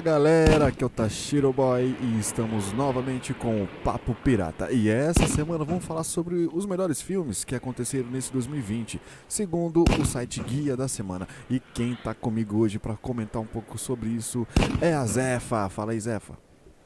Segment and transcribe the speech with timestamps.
[0.00, 4.72] Fala galera, aqui é o Tashiro Boy e estamos novamente com o Papo Pirata.
[4.72, 8.98] E essa semana vamos falar sobre os melhores filmes que aconteceram nesse 2020,
[9.28, 11.28] segundo o site Guia da Semana.
[11.50, 14.46] E quem tá comigo hoje para comentar um pouco sobre isso
[14.80, 15.68] é a Zefa.
[15.68, 16.38] Fala aí, Zefa.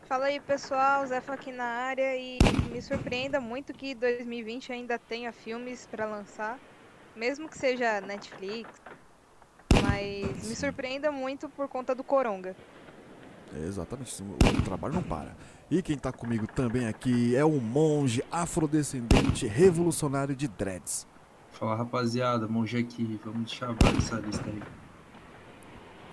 [0.08, 2.38] Fala aí pessoal, Zefa aqui na área e
[2.72, 6.58] me surpreenda muito que 2020 ainda tenha filmes para lançar,
[7.14, 8.68] mesmo que seja Netflix,
[9.84, 12.56] mas me surpreenda muito por conta do Coronga.
[13.56, 15.36] Exatamente, o trabalho não para.
[15.70, 21.06] E quem tá comigo também aqui é um monge afrodescendente revolucionário de dreads.
[21.52, 24.62] Fala rapaziada, monge aqui, vamos chavar essa lista aí.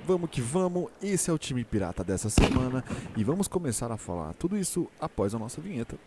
[0.05, 2.84] Vamos que vamos, esse é o time pirata dessa semana
[3.16, 5.98] e vamos começar a falar tudo isso após a nossa vinheta.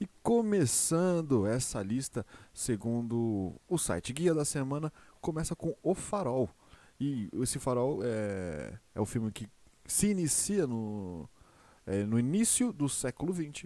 [0.00, 6.50] E começando essa lista, segundo o site Guia da Semana, começa com O Farol.
[7.04, 9.48] E esse Farol é, é o filme que
[9.84, 11.28] se inicia no,
[11.84, 13.64] é, no início do século XX.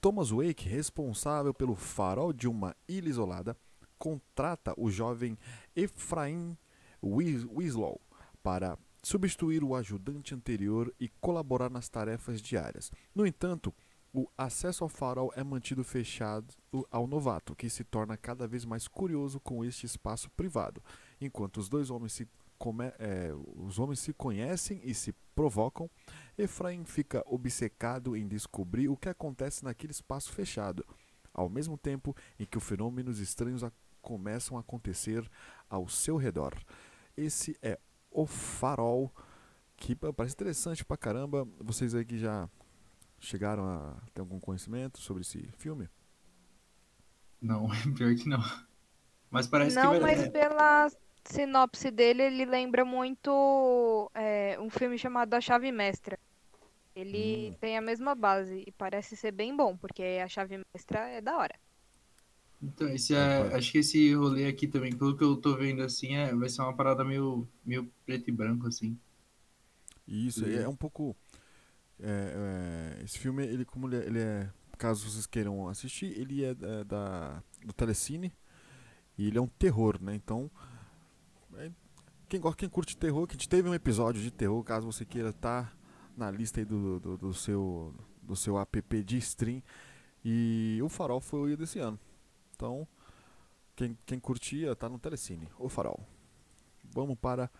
[0.00, 3.56] Thomas Wake, responsável pelo farol de uma ilha isolada,
[3.98, 5.36] contrata o jovem
[5.74, 6.56] Efraim
[7.02, 8.00] Winslow
[8.44, 12.92] para substituir o ajudante anterior e colaborar nas tarefas diárias.
[13.12, 13.74] No entanto,
[14.14, 16.54] o acesso ao farol é mantido fechado
[16.90, 20.82] ao novato, que se torna cada vez mais curioso com este espaço privado.
[21.26, 22.28] Enquanto os dois homens se,
[22.58, 25.90] come- eh, os homens se conhecem e se provocam,
[26.36, 30.84] Efraim fica obcecado em descobrir o que acontece naquele espaço fechado,
[31.32, 35.28] ao mesmo tempo em que os fenômenos estranhos a- começam a acontecer
[35.70, 36.54] ao seu redor.
[37.16, 37.78] Esse é
[38.10, 39.12] o farol,
[39.76, 41.46] que parece interessante pra caramba.
[41.60, 42.48] Vocês aí que já
[43.20, 45.88] chegaram a ter algum conhecimento sobre esse filme?
[47.40, 48.40] Não, pior que não.
[49.30, 50.16] Mas parece Não, que vai...
[50.16, 50.90] mas pela
[51.24, 56.18] sinopse dele, ele lembra muito é, um filme chamado A Chave Mestra.
[56.94, 57.56] Ele Hum.
[57.60, 61.36] tem a mesma base e parece ser bem bom, porque a Chave Mestra é da
[61.38, 61.54] hora.
[62.62, 63.40] Então, esse é...
[63.40, 63.56] Opa.
[63.56, 66.34] acho que esse rolê aqui também, pelo que eu tô vendo assim, é...
[66.34, 68.98] vai ser uma parada meio, meio preto e branco, assim.
[70.06, 70.52] Isso, Uhum.
[70.58, 71.16] é um pouco.
[72.00, 76.44] é, é, esse filme, ele como ele é, ele é- Caso vocês queiram assistir, ele
[76.44, 78.32] é, é, da, do Telecine
[79.18, 80.14] e ele é um terror, né?
[80.14, 80.50] Então.
[82.32, 85.04] Quem, gosta- quem curte terror, que a gente teve um episódio de terror, caso você
[85.04, 85.76] queira estar
[86.16, 89.62] na lista aí do, do, do seu, do seu app de stream.
[90.24, 92.00] E o Farol foi o desse ano.
[92.54, 92.88] Então,
[93.76, 96.00] quem, quem curtia, tá no Telecine, o Farol.
[96.84, 97.50] Vamos para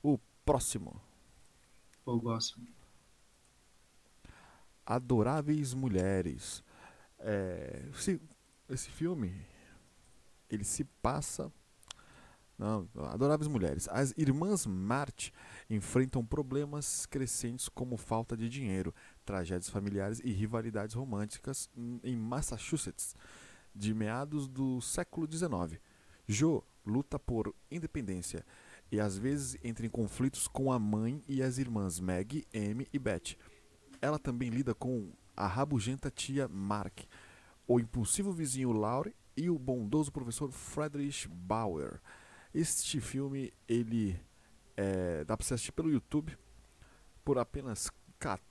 [0.00, 1.00] o próximo.
[2.06, 2.60] Eu gosto.
[4.86, 6.62] Adoráveis Mulheres.
[7.18, 8.20] É, esse,
[8.68, 9.44] esse filme,
[10.48, 11.52] ele se passa.
[12.60, 13.88] Não, Adoráveis Mulheres.
[13.88, 15.32] As irmãs Marte
[15.70, 18.94] enfrentam problemas crescentes como falta de dinheiro,
[19.24, 21.70] tragédias familiares e rivalidades românticas
[22.04, 23.16] em- Massachusetts,
[23.74, 25.80] de meados do século XIX.
[26.28, 28.44] Jo luta por independência
[28.92, 32.98] e às vezes entra em conflitos com a mãe e as irmãs Maggie, Amy e
[32.98, 33.38] Beth.
[34.02, 37.04] Ela também lida com a rabugenta tia Mark,
[37.66, 42.02] o impulsivo vizinho Laurie e o bondoso professor Friedrich Bauer.
[42.52, 44.18] Este filme, ele
[44.76, 46.36] é, dá pra você assistir pelo YouTube
[47.24, 47.92] por apenas R$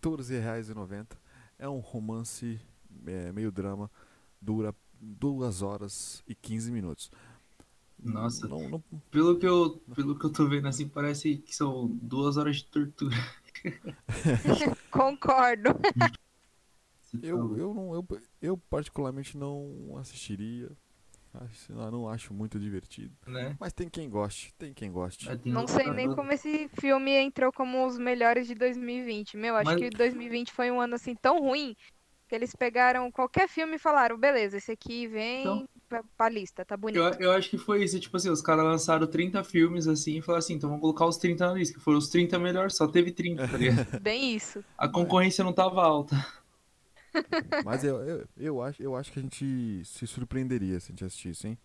[0.02, 1.18] 14,90.
[1.58, 2.59] É um romance
[3.06, 3.92] é, meio drama,
[4.42, 7.12] dura 2 horas e 15 minutos.
[8.02, 11.88] Nossa, Não, não, pelo que, eu, pelo que eu tô vendo assim, parece que são
[11.88, 13.16] duas horas de tortura.
[14.90, 15.70] Concordo.
[17.24, 18.08] Eu, eu, não, eu,
[18.40, 20.70] eu particularmente não assistiria.
[21.34, 23.13] Acho, eu não acho muito divertido.
[23.28, 23.56] Né?
[23.59, 25.29] Mas tem quem goste, tem quem goste.
[25.45, 29.37] Não sei nem como esse filme entrou como os melhores de 2020.
[29.37, 31.76] Meu, acho Mas- que 2020 foi um ano assim tão ruim
[32.28, 36.64] que eles pegaram qualquer filme e falaram, beleza, esse aqui vem Então- pra, pra lista,
[36.64, 36.97] tá bonito.
[36.99, 40.22] Eu, eu acho que foi isso, tipo assim, os caras lançaram 30 filmes assim e
[40.22, 42.87] falaram assim, então vamos colocar os 30 na lista, que foram os 30 melhores, só
[42.87, 43.99] teve 30, tá ligado?
[44.02, 44.64] Bem isso.
[44.78, 46.16] A concorrência não tava alta.
[47.66, 51.06] Mas eu, eu, eu, acho, eu acho que a gente se surpreenderia se a gente
[51.06, 51.58] assistisse, hein?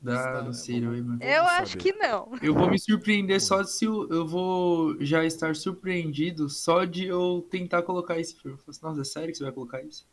[0.00, 1.18] Da Vamos- Ciro aí, mano.
[1.18, 2.32] Vamos Eu acho que não.
[2.42, 7.46] Eu vou me surpreender só se eu, eu vou já estar surpreendido só de eu
[7.50, 8.56] tentar colocar esse filme.
[8.56, 10.08] Eu falo assim, Nossa, é sério que você vai colocar isso?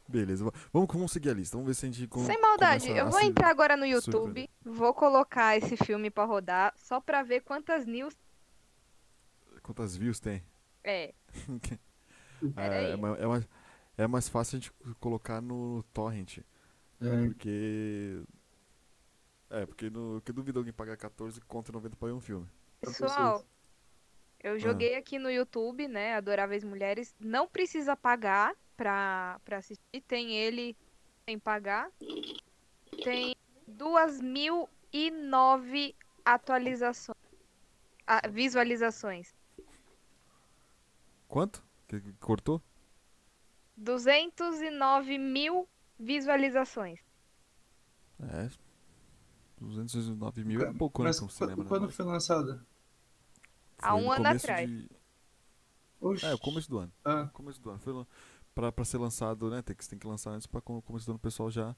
[0.09, 1.57] Beleza, va- vamos, vamos seguir a lista.
[1.57, 2.07] Vamos ver se a gente.
[2.07, 4.49] com- Sem maldade, eu vou entrar agora no YouTube, surpreender.
[4.65, 8.15] vou colocar esse filme pra rodar, só pra ver quantas news
[9.63, 10.45] Quantas views tem?
[10.85, 11.13] é.
[12.57, 12.97] É, é, é
[13.27, 13.49] mais,
[13.97, 16.39] é mais fácil a gente colocar no, torrent.
[17.01, 18.23] É, Porque.
[19.49, 22.49] É, porque no, que duvido alguém pagar 14 conto 90 pra ver um filme.
[22.81, 23.45] Pessoal,
[24.43, 26.15] eu joguei aqui no YouTube, né?
[26.15, 27.15] Adoráveis Mulheres.
[27.19, 30.01] Não precisa pagar pra, pra assistir.
[30.07, 30.77] Tem ele
[31.25, 31.91] sem pagar.
[33.03, 33.35] Tem
[33.69, 35.95] 2.009
[36.25, 37.17] atualizações.
[38.07, 39.35] ah, visualizações.
[41.29, 41.66] Quanto?
[41.89, 42.63] Que, que cortou?
[43.77, 45.69] 209 mil
[45.99, 46.99] visualizações.
[48.21, 48.49] É.
[49.61, 51.09] 209 mil é pouco, né?
[51.09, 51.69] Mas um cinema, né?
[51.69, 52.65] quando foi lançada?
[53.79, 54.69] Há um no ano atrás.
[54.69, 54.89] de-.
[56.23, 56.93] É, o começo do ano.
[57.05, 57.79] Ah, Começo do ano.
[57.79, 58.07] Foi lan-
[58.55, 59.63] pra, pra ser lançado, né?
[59.63, 61.75] Tem que, tem que lançar antes pra co- começo do ano o pessoal já,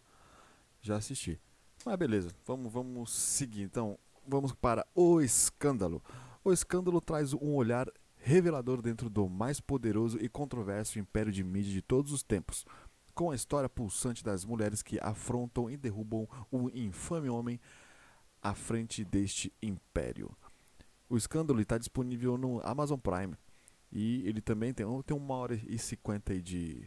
[0.81, 1.41] já assistir.
[1.85, 3.63] Mas beleza, vamos, vamos seguir.
[3.63, 6.03] Então, vamos para O Escândalo.
[6.45, 7.89] O Escândalo traz um olhar
[8.21, 12.65] revelador dentro do mais poderoso e controverso império de mídia de todos os tempos.
[13.15, 17.61] Com a história pulsante das mulheres que afrontam e derrubam o infame homem
[18.43, 20.31] à frente deste império.
[21.09, 23.35] O Escândalo está disponível no Amazon Prime.
[23.91, 26.87] E ele também tem, tem uma hora e cinquenta de,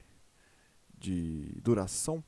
[0.98, 2.24] de duração.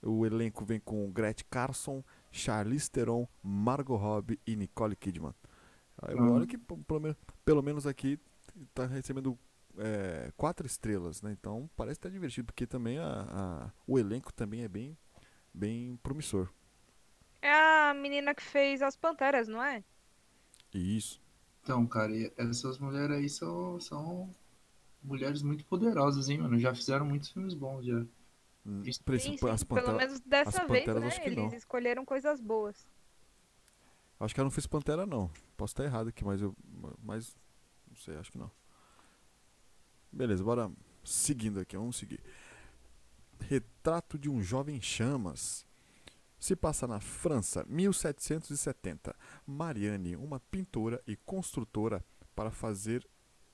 [0.00, 5.34] O elenco vem com Gretchen Carson, Charlize Theron, Margot Robbie e Nicole Kidman.
[6.02, 6.30] Aí, Hum.
[6.30, 8.18] Olha que pelo, menos- pelo menos aqui
[8.70, 9.38] está recebendo
[9.78, 11.32] é, quatro estrelas, né?
[11.32, 13.26] Então parece estar divertido, porque também a,
[13.68, 14.96] a- o elenco também é bem,
[15.54, 16.50] bem promissor.
[17.40, 17.50] É
[17.90, 19.82] a menina que fez As Panteras, não é?
[20.72, 21.20] E isso.
[21.62, 24.34] então, cara, e essas mulheres aí são, são
[25.02, 26.58] mulheres muito poderosas, hein, mano?
[26.60, 28.06] Já fizeram muitos filmes bons, já.
[28.66, 31.26] hum, Sim, sim, as Pelo Pantera- menos dessa as vez, Panteras né?
[31.26, 31.52] Eles não.
[31.52, 32.86] escolheram coisas boas.
[34.18, 35.30] Acho que ela não fez Pantera, não.
[35.56, 36.54] Posso estar errado aqui, mas eu.
[37.02, 37.36] Mas.
[37.88, 38.50] Não sei, acho que não.
[40.12, 40.70] Beleza, bora
[41.04, 42.20] seguindo aqui, vamos seguir.
[43.40, 45.66] Retrato de um jovem em chamas.
[46.38, 49.14] Se passa na França, 1770.
[49.46, 52.04] Marianne, uma pintora e construtora,
[52.34, 53.06] para fazer.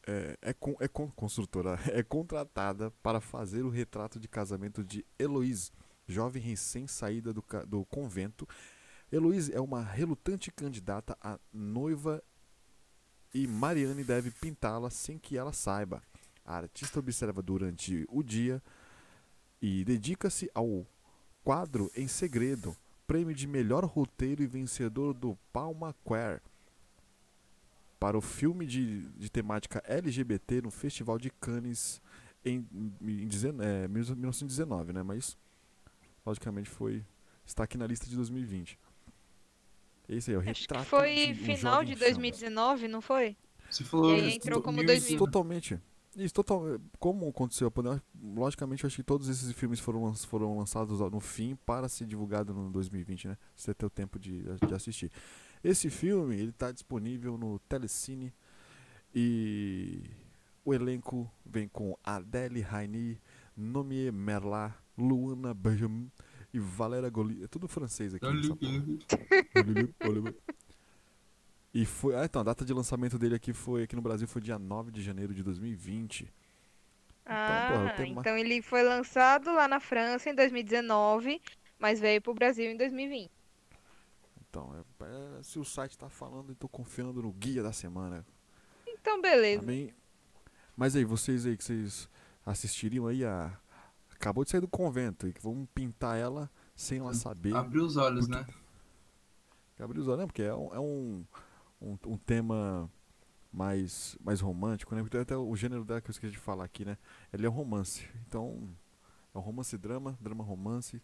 [0.05, 5.07] É, é, con- é con- construtora, é contratada para fazer o retrato de casamento de
[5.17, 5.71] Heloise,
[6.09, 8.45] jovem recém-saída do, do convento
[9.13, 12.23] Heloise é uma relutante candidata a noiva
[13.35, 16.03] e Marianne deve pintá-la sem que ela saiba.
[16.45, 18.63] A artista observa durante o dia
[19.61, 20.87] e dedica-se ao
[21.45, 22.75] quadro em segredo,
[23.07, 26.41] prêmio de melhor roteiro e vencedor do Palma Queer
[28.01, 32.01] para o filme de, de temática LGBT no Festival de Cannes
[32.45, 32.67] em,
[33.01, 35.03] em, dezen- é, 1919, né?
[35.03, 35.37] Mas
[36.27, 37.05] logicamente foi
[37.47, 38.79] está aqui na lista de 2020.
[40.17, 42.13] Esse aí é o Acho retrato que foi de um final de em chamas.
[42.13, 43.37] 2019, não foi?
[43.71, 44.11] Você falou.
[44.11, 45.19] E aí isso entrou como 2000 2000.
[45.19, 45.81] Totalmente.
[46.15, 50.59] Isso, total, como aconteceu a pandemia, logicamente eu acho que todos esses filmes foram, foram
[50.59, 53.39] lançados no fim para ser divulgado no 2020, né?
[53.57, 55.11] Você ter o tempo de, de assistir.
[55.65, 58.31] Esse filme, ele tá disponível no Telecine
[59.15, 60.03] e
[60.63, 63.19] o elenco vem com Adèle Rainy,
[63.57, 66.11] Nomie Merlat, Luana Benjamin
[66.53, 67.43] e Valéria Goli.
[67.45, 68.27] É tudo francês aqui.
[71.75, 72.15] E foi.
[72.15, 74.91] Ah, então, a data de lançamento dele aqui foi aqui no Brasil foi dia 9
[74.91, 76.31] de janeiro de 2020.
[77.25, 81.41] Ah, porra, uma- então ele foi lançado lá na França em 2019,
[81.79, 83.31] mas veio pro Brasil em 2020.
[84.51, 85.05] Então, é-
[85.39, 88.27] é, se o site tá falando, eu tô confiando no guia da semana.
[88.87, 89.63] Então, beleza.
[89.63, 89.95] Amém?
[90.77, 92.07] Mas aí, vocês aí que vocês
[92.45, 93.51] assistiriam aí a.
[94.23, 97.57] Acabou de sair do convento e que vão pintar ela sem ela saber.
[97.57, 98.47] Abriu os olhos, né?
[99.77, 101.25] Gabriel Zola, porque é um, é um,
[101.81, 102.89] um, um tema
[103.53, 105.03] mais, mais romântico, né?
[105.03, 106.97] Porque até o gênero dela que eu esqueci de falar aqui, né?
[107.33, 108.09] Ele é um romance.
[108.25, 108.71] Então,
[109.35, 111.03] é um romance drama, drama romance.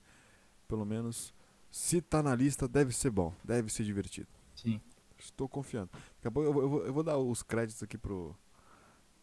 [0.68, 1.34] Pelo menos,
[1.72, 4.28] se tá na lista, deve ser bom, deve ser divertido.
[4.54, 4.80] Sim.
[5.18, 5.90] Estou confiando.
[5.92, 8.32] Daqui a pouco eu vou, eu vou, eu vou dar os créditos aqui pro,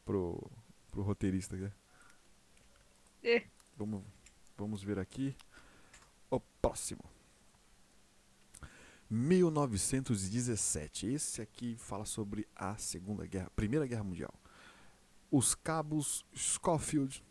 [0.03, 0.51] pro,
[0.91, 1.55] pro roteirista.
[1.55, 1.71] Né?
[3.23, 3.54] É.
[3.77, 4.03] Vamos,
[4.57, 5.35] vamos ver aqui.
[6.29, 7.03] O próximo.
[9.09, 11.07] 1917.
[11.07, 14.33] Esse aqui fala sobre a Segunda Guerra, Primeira Guerra Mundial.
[15.29, 17.23] Os cabos Schofield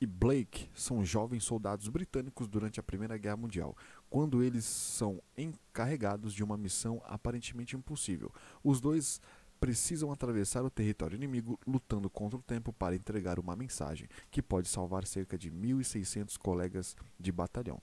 [0.00, 3.76] e Blake são jovens soldados britânicos durante a Primeira Guerra Mundial,
[4.08, 8.32] quando eles são encarregados de uma missão aparentemente impossível.
[8.62, 9.20] Os dois
[9.60, 14.68] precisam atravessar o território inimigo lutando contra o tempo para entregar uma mensagem que pode
[14.68, 17.80] salvar cerca de 1.600 colegas de batalhão.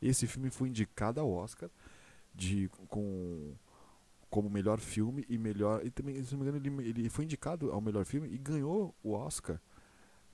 [0.00, 1.70] Esse filme foi indicado ao Oscar
[2.34, 3.54] de, com,
[4.28, 5.84] como melhor filme e melhor.
[5.84, 8.94] E também, se não me engano, ele, ele foi indicado ao melhor filme e ganhou
[9.02, 9.60] o Oscar.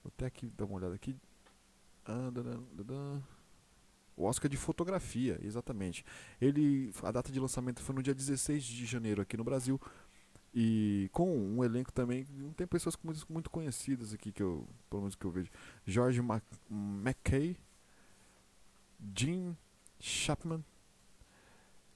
[0.03, 1.17] Vou até aqui dar uma olhada aqui.
[2.05, 2.31] Ah.
[4.17, 6.05] O Oscar de fotografia, exatamente.
[6.41, 9.81] Ele, a data de lançamento foi no dia 16 de janeiro aqui no Brasil.
[10.55, 15.15] E com um elenco também, tem pessoas muito, muito conhecidas aqui que eu, pelo menos
[15.15, 15.51] que eu vejo.
[15.87, 16.21] George
[16.71, 17.57] McKay,
[19.17, 19.57] Jim
[19.99, 20.63] Chapman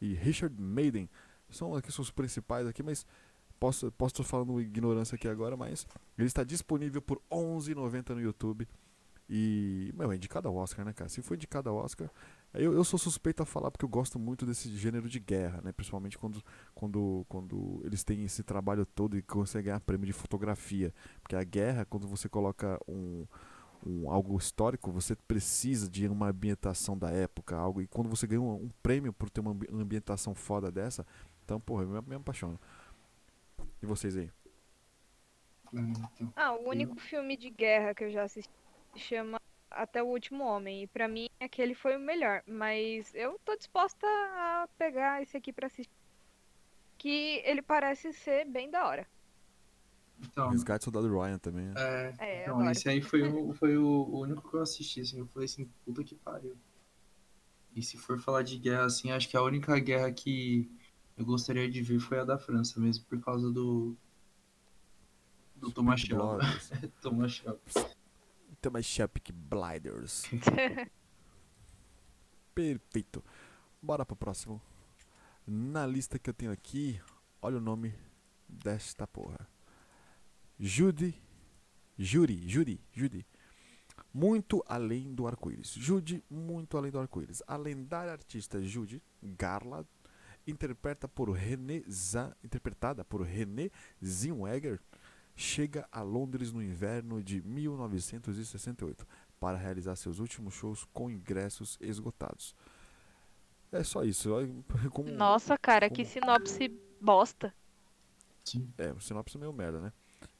[0.01, 1.09] e Richard Maiden.
[1.51, 3.07] São aqui são os principais aqui, mas
[3.61, 5.87] posso posso estar falando ignorância aqui agora, mas
[6.17, 8.67] ele está disponível por 11,90 no YouTube.
[9.29, 11.09] E, meu, é indicado ao Oscar, né, cara?
[11.09, 12.09] Se for indicado ao Oscar,
[12.55, 15.73] eu, eu sou suspeito a falar porque eu gosto muito desse gênero de guerra, né?
[15.73, 16.43] Principalmente quando,
[16.75, 20.95] quando, quando eles têm esse trabalho todo e conseguem ganhar prêmio de fotografia.
[21.21, 23.27] Porque a guerra, quando você coloca um,
[23.85, 27.83] um, algo histórico, você precisa de uma ambientação da época, algo.
[27.83, 31.05] E quando você ganha um, um prêmio por ter uma ambientação foda dessa,
[31.45, 32.61] então, porra, eu me, me apaixono.
[33.83, 34.31] E vocês aí?
[35.73, 37.01] Então, ah, o único eu...
[37.01, 38.66] filme de guerra que eu já assisti
[38.97, 40.83] chama Até o Último Homem.
[40.83, 42.43] E pra mim aquele foi o melhor.
[42.47, 45.93] Mas eu tô disposta a pegar esse aqui pra assistir.
[46.99, 49.07] Que ele parece ser bem da hora.
[50.19, 51.73] Então, Resgate Soldado Ryan também.
[51.77, 55.27] É, é então, esse aí foi, o, foi o, único que eu assisti, assim, eu
[55.27, 56.57] falei assim, puta que pariu.
[57.75, 60.71] E se for falar de guerra, assim, acho que a única guerra que
[61.17, 63.95] eu gostaria de ver foi a da França mesmo, por causa do.
[65.57, 66.45] Do Thomas Shelby.
[68.67, 69.21] Thomas Shelby.
[69.21, 70.25] Thomas Shelby Blinders.
[72.55, 73.25] Perfeito.
[73.81, 74.61] Bora pro próximo.
[75.47, 77.01] Na lista que eu tenho aqui,
[77.41, 77.95] olha o nome
[78.49, 79.49] desta porra.
[80.59, 81.15] Judy.
[81.97, 83.27] Judy, Judy, Judy.
[84.13, 85.71] Muito além do arco-íris.
[85.71, 87.43] Judy, muito além do arco-íris.
[87.47, 89.87] A lendária artista Judy Garland
[90.47, 93.71] interpreta por René Zan, interpretada por René
[94.05, 94.81] Zellweger,
[95.37, 99.07] chega a Londres no inverno de 1968
[99.39, 102.55] para realizar seus últimos shows com ingressos esgotados.
[103.71, 104.31] É só isso.
[104.91, 105.97] Como, Nossa, cara, como...
[105.97, 106.69] que sinopse
[107.01, 107.55] bosta.
[108.43, 108.73] Sim.
[108.79, 109.93] É, o sinopse é meio merda, né?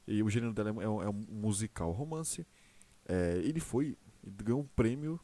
[0.07, 2.47] E o gênero dela é um, é um musical romance.
[3.05, 3.97] É, ele foi.
[4.23, 5.19] Ele ganhou um prêmio,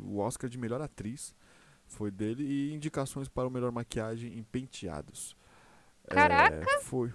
[0.00, 1.34] o Oscar de melhor atriz
[1.86, 5.36] foi dele e indicações para o melhor maquiagem em penteados.
[6.08, 6.68] Caraca!
[6.68, 7.12] É, foi.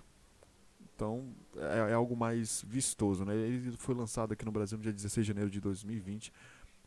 [1.01, 3.35] Então é, é, algo mais vistoso, né?
[3.35, 6.31] Ele foi lançado aqui no Brasil no dia 16 de janeiro de 2020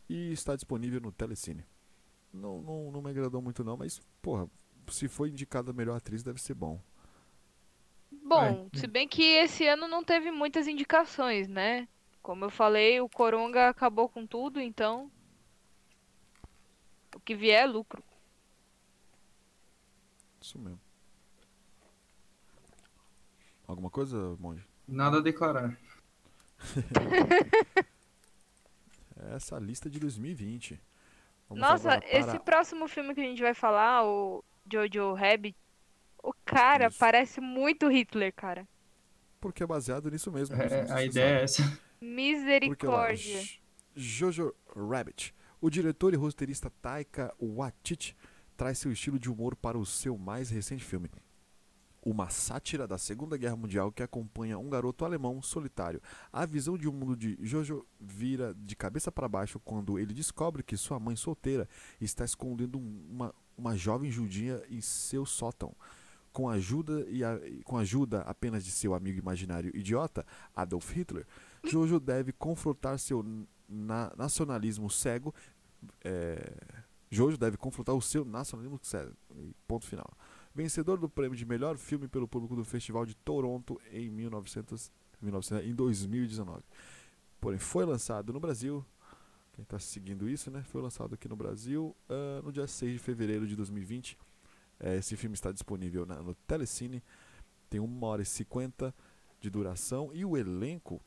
[0.07, 1.65] e está disponível no Telecine.
[2.31, 4.49] Não, não, não me agradou muito não, mas porra,
[4.89, 6.79] se foi indicada a melhor atriz deve ser bom.
[8.23, 8.77] Bom, é.
[8.77, 11.85] se bem que esse ano não teve muitas indicações, né?
[12.21, 15.11] Como eu falei, o Coronga acabou com tudo, então
[17.13, 18.01] o que vier é lucro.
[20.39, 20.84] Isso mesmo.
[23.67, 24.63] Alguma coisa, Monge?
[24.87, 25.77] Nada a declarar.
[29.33, 30.79] Essa lista de 2020.
[31.49, 32.17] Vamos Nossa, para...
[32.17, 35.55] esse próximo filme que a gente vai falar, o Jojo Rabbit,
[36.23, 36.99] o cara Isso.
[36.99, 38.67] parece muito Hitler, cara.
[39.39, 40.55] Porque é baseado nisso mesmo.
[40.55, 41.79] É, a ideia é essa.
[42.01, 43.39] Misericórdia.
[43.39, 43.59] Porque,
[43.95, 45.33] Jojo Rabbit
[45.65, 48.15] o diretor e roteirista Taika Waititi
[48.55, 51.09] traz seu estilo de humor para o seu mais recente filme,
[52.05, 55.99] uma sátira da Segunda Guerra Mundial que acompanha um garoto alemão solitário.
[56.31, 60.61] A visão de um mundo de Jojo vira de cabeça para baixo quando ele descobre
[60.61, 61.67] que sua mãe solteira
[61.99, 65.75] está escondendo uma, uma jovem judia em seu sótão.
[66.31, 70.23] Com ajuda e a, com ajuda apenas de seu amigo imaginário idiota,
[70.55, 71.25] Adolf Hitler,
[71.63, 73.25] Jojo deve confrontar seu
[73.67, 75.33] na nacionalismo cego
[76.03, 76.53] é,
[77.09, 79.15] Jojo deve confrontar o seu nacionalismo sério.
[79.67, 80.11] Ponto final.
[80.55, 84.89] Vencedor do prêmio de melhor filme pelo público do Festival de Toronto em 1900,
[85.21, 86.63] 1900 em 2019.
[87.41, 88.83] Porém, foi lançado no Brasil.
[89.51, 90.63] Quem está seguindo isso, né?
[90.63, 94.17] Foi lançado aqui no Brasil uh, no dia 6 de fevereiro de 2020.
[94.79, 97.03] É, esse filme está disponível na, no Telecine.
[97.69, 98.95] Tem 1 hora e 50
[99.41, 100.09] de duração.
[100.13, 101.01] E o elenco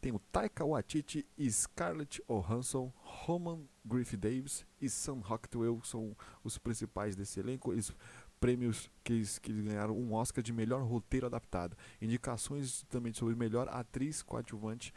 [0.00, 7.14] tem o Taika Waititi Scarlett Johansson, Roman Griffith Davis e Sam Rockwell são os principais
[7.14, 7.72] desse elenco.
[7.72, 7.92] Eles
[8.40, 11.76] prêmios que eles, que eles ganharam um Oscar de melhor roteiro adaptado.
[12.00, 14.92] Indicações também sobre melhor atriz coadjuvante.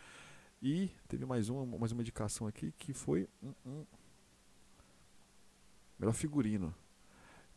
[0.61, 3.85] E teve mais uma, mais uma indicação aqui que foi um, um
[5.99, 6.73] melhor figurino.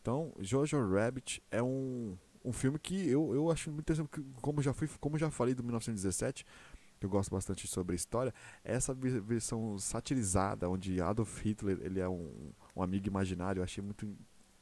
[0.02, 4.08] Então, Jojo Rabbit é um, um filme que eu, eu acho muito interessante,
[4.40, 6.44] como já fui, como já falei do 1917,
[6.98, 8.32] que eu gosto bastante sobre a história,
[8.64, 14.16] essa versão satirizada, onde Adolf Hitler ele é um, um amigo imaginário, eu achei muito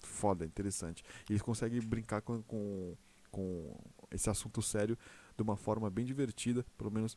[0.04, 1.02] foda, interessante.
[1.28, 2.96] E eles conseguem brincar com, com,
[3.30, 3.76] com
[4.11, 4.96] esse assunto sério
[5.37, 7.16] de uma forma bem divertida, pelo menos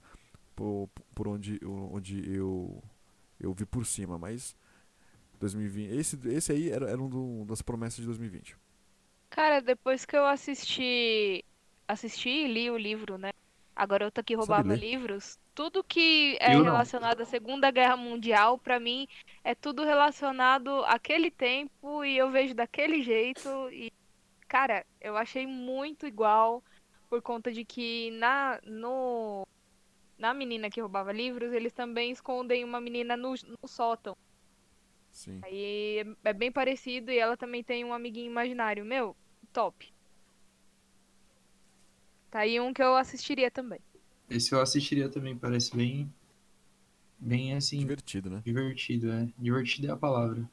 [0.55, 2.83] por, por onde, onde eu,
[3.39, 4.55] eu vi por cima, mas
[5.39, 5.91] 2020.
[5.95, 8.57] Esse, esse aí era, era um das promessas de 2020.
[9.29, 11.43] Cara, depois que eu assisti,
[11.87, 13.31] assisti e li o livro, né?
[13.77, 16.65] A garota que roubava livros, tudo que é Eu não.
[16.65, 19.07] relacionado à Segunda Guerra Mundial, pra mim,
[19.43, 23.91] é tudo relacionado àquele tempo e eu vejo daquele jeito e,
[24.47, 26.63] cara, eu achei muito igual
[27.07, 29.45] por conta de que na no
[30.17, 34.17] na menina que roubava livros, eles também escondem uma menina no, no sótão.
[35.11, 35.39] Sim.
[35.43, 38.83] Aí é é bem parecido e ela também tem um amiguinho imaginário.
[38.83, 39.15] Meu,
[39.53, 39.93] top.
[42.29, 43.79] Tá aí um que eu assistiria também.
[44.29, 46.13] Esse eu assistiria também, parece bem.
[47.19, 48.41] Bem assim, Divertido, né?
[48.45, 49.27] divertido, é.
[49.37, 50.47] Divertido é a palavra.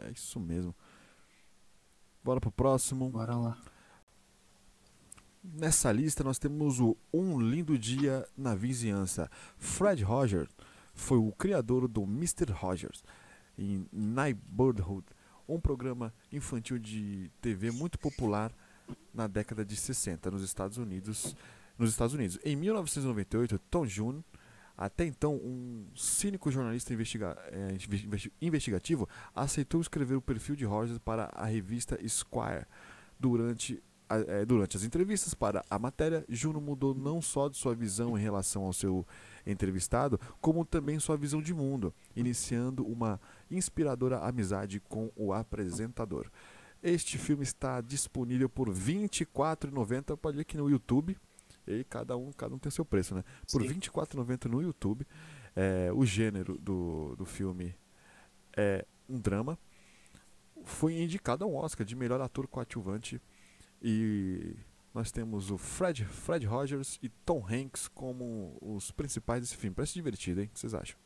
[0.00, 0.74] É isso mesmo.
[2.24, 3.10] Bora pro próximo.
[3.10, 3.58] Bora lá.
[5.44, 9.28] Nessa lista nós temos o Um Lindo Dia na Vizinhança.
[9.58, 10.48] Fred Rogers
[10.94, 12.52] foi o criador do Mr.
[12.52, 13.02] Rogers
[13.58, 15.04] em Neighborhood,
[15.48, 18.52] um programa infantil de TV muito popular
[19.12, 21.34] na década de 60 nos Estados Unidos.
[21.78, 22.38] Nos Estados Unidos.
[22.44, 24.24] Em 1998, Tom June,
[24.76, 30.98] até então um cínico jornalista investiga- eh, investi- investigativo, aceitou escrever o perfil de Rogers
[30.98, 32.66] para a revista Esquire
[33.18, 38.18] durante eh, durante as entrevistas para a matéria, Juno mudou não só de sua visão
[38.18, 39.06] em relação ao seu
[39.46, 43.18] entrevistado, como também sua visão de mundo, iniciando uma
[43.50, 46.30] inspiradora amizade com o apresentador.
[46.82, 51.16] Este filme está disponível por R$ 24,90, pode ver que no YouTube,
[51.66, 53.22] e cada um, cada um tem seu preço, né?
[53.50, 53.80] Por R$ Sim.
[53.80, 55.06] 24,90 no YouTube.
[55.54, 57.74] É, o gênero do, do filme
[58.56, 59.58] é um drama.
[60.64, 63.20] Foi indicado ao Oscar de melhor ator coadjuvante
[63.80, 64.56] e
[64.94, 69.74] nós temos o Fred, Fred Rogers e Tom Hanks como os principais desse filme.
[69.74, 70.46] Parece divertido, hein?
[70.46, 70.96] O que vocês acham?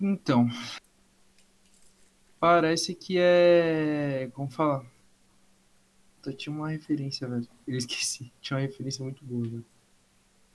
[0.00, 0.48] Então.
[2.42, 4.28] Parece que é.
[4.34, 4.84] Como fala?
[6.26, 7.46] Eu tinha uma referência, velho.
[7.68, 8.32] Eu esqueci.
[8.42, 9.64] Tinha uma referência muito boa, velho.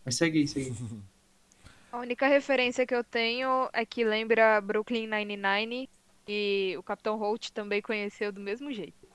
[0.04, 0.76] Mas segue aí, segue aí.
[1.90, 5.90] A única referência que eu tenho é que lembra Brooklyn Nine-Nine
[6.28, 9.08] e o Capitão Holt também conheceu do mesmo jeito.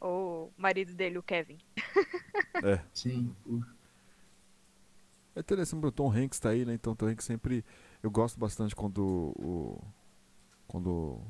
[0.00, 1.58] O marido dele, o Kevin.
[2.64, 2.80] É.
[2.92, 3.32] Sim.
[5.36, 6.74] É interessante, o Tom Hanks tá aí, né?
[6.74, 7.64] Então o Tom Hanks sempre.
[8.02, 9.80] Eu gosto bastante quando o.
[10.66, 11.22] Quando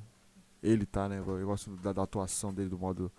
[0.62, 1.18] ele tá, né?
[1.20, 3.12] Eu gosto da, da atuação dele, do modo.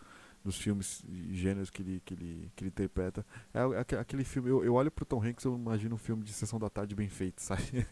[0.44, 3.26] Dos filmes e gêneros que ele, que ele, que ele interpreta.
[3.54, 4.50] É, aque- aquele filme.
[4.50, 7.10] Eu, eu olho pro Tom Hanks eu imagino um filme de sessão da tarde bem
[7.10, 7.86] feito, sabe?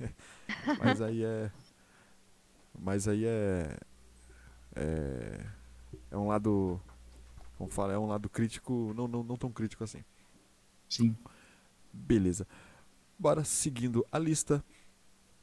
[0.79, 1.51] Mas aí é.
[2.79, 3.77] Mas aí é.
[4.75, 5.45] É.
[6.11, 6.81] É um lado.
[7.57, 7.93] Como fala?
[7.93, 8.93] É um lado crítico.
[8.95, 10.03] Não, não, não tão crítico assim.
[10.89, 11.15] Sim.
[11.93, 12.47] Beleza.
[13.19, 14.63] Bora seguindo a lista.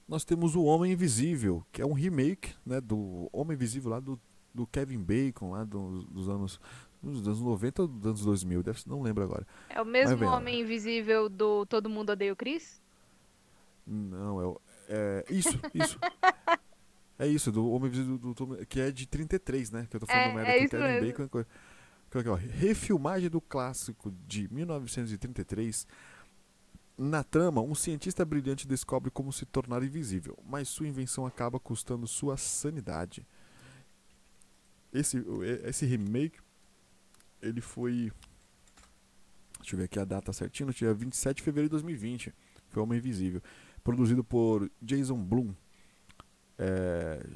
[0.07, 4.21] Nós temos o Homem Invisível, que é um remake né, do Homem Invisível lá do,
[4.53, 6.61] do Kevin Bacon, lá dos, dos anos,
[7.03, 9.47] dos anos 90 ou dos anos 2000, deve, não lembro agora.
[9.71, 12.81] É o mesmo bem, homem invisível do Todo Mundo Odeia o Chris?
[13.87, 15.99] Não, é, é isso, isso.
[17.19, 19.87] é isso, do Homem Invisível do, do- que é de 33, né?
[19.91, 21.07] Que eu tô falando É, merda é com Kevin mesmo.
[21.07, 21.29] Bacon.
[21.29, 21.47] co-
[22.11, 25.87] co- aqui, ó, refilmagem do clássico de 1933.
[26.97, 32.07] Na trama, um cientista brilhante descobre como se tornar invisível, mas sua invenção acaba custando
[32.07, 33.27] sua sanidade.
[34.93, 35.25] Esse,
[35.65, 36.39] esse remake,
[37.43, 38.13] ele foi.
[39.59, 42.33] Deixa eu ver aqui a data certinha, dia 27 de fevereiro de 2020.
[42.69, 43.43] Foi Homem Invisível.
[43.83, 45.53] Produzido por Jason Blum.
[46.57, 47.27] É,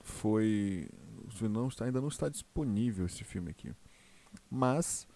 [0.00, 0.88] foi.
[1.42, 3.72] Não está, ainda não está disponível esse filme aqui.
[4.50, 5.06] Mas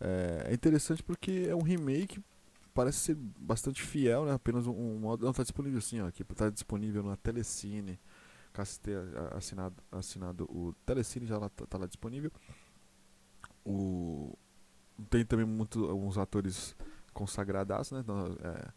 [0.00, 2.22] é, é interessante porque é um remake.
[2.72, 4.32] Parece ser bastante fiel, né?
[4.32, 5.16] Apenas um, um.
[5.16, 6.06] Não, está disponível sim, ó.
[6.06, 7.98] Aqui está disponível na Telecine.
[8.52, 12.30] Caso tenha a- assinado, assinado o Telecine, já lá, tá, tá lá disponível.
[13.64, 14.36] O,
[15.08, 16.74] tem também muito, alguns atores
[17.12, 18.00] consagrados, né?
[18.00, 18.68] Então, é,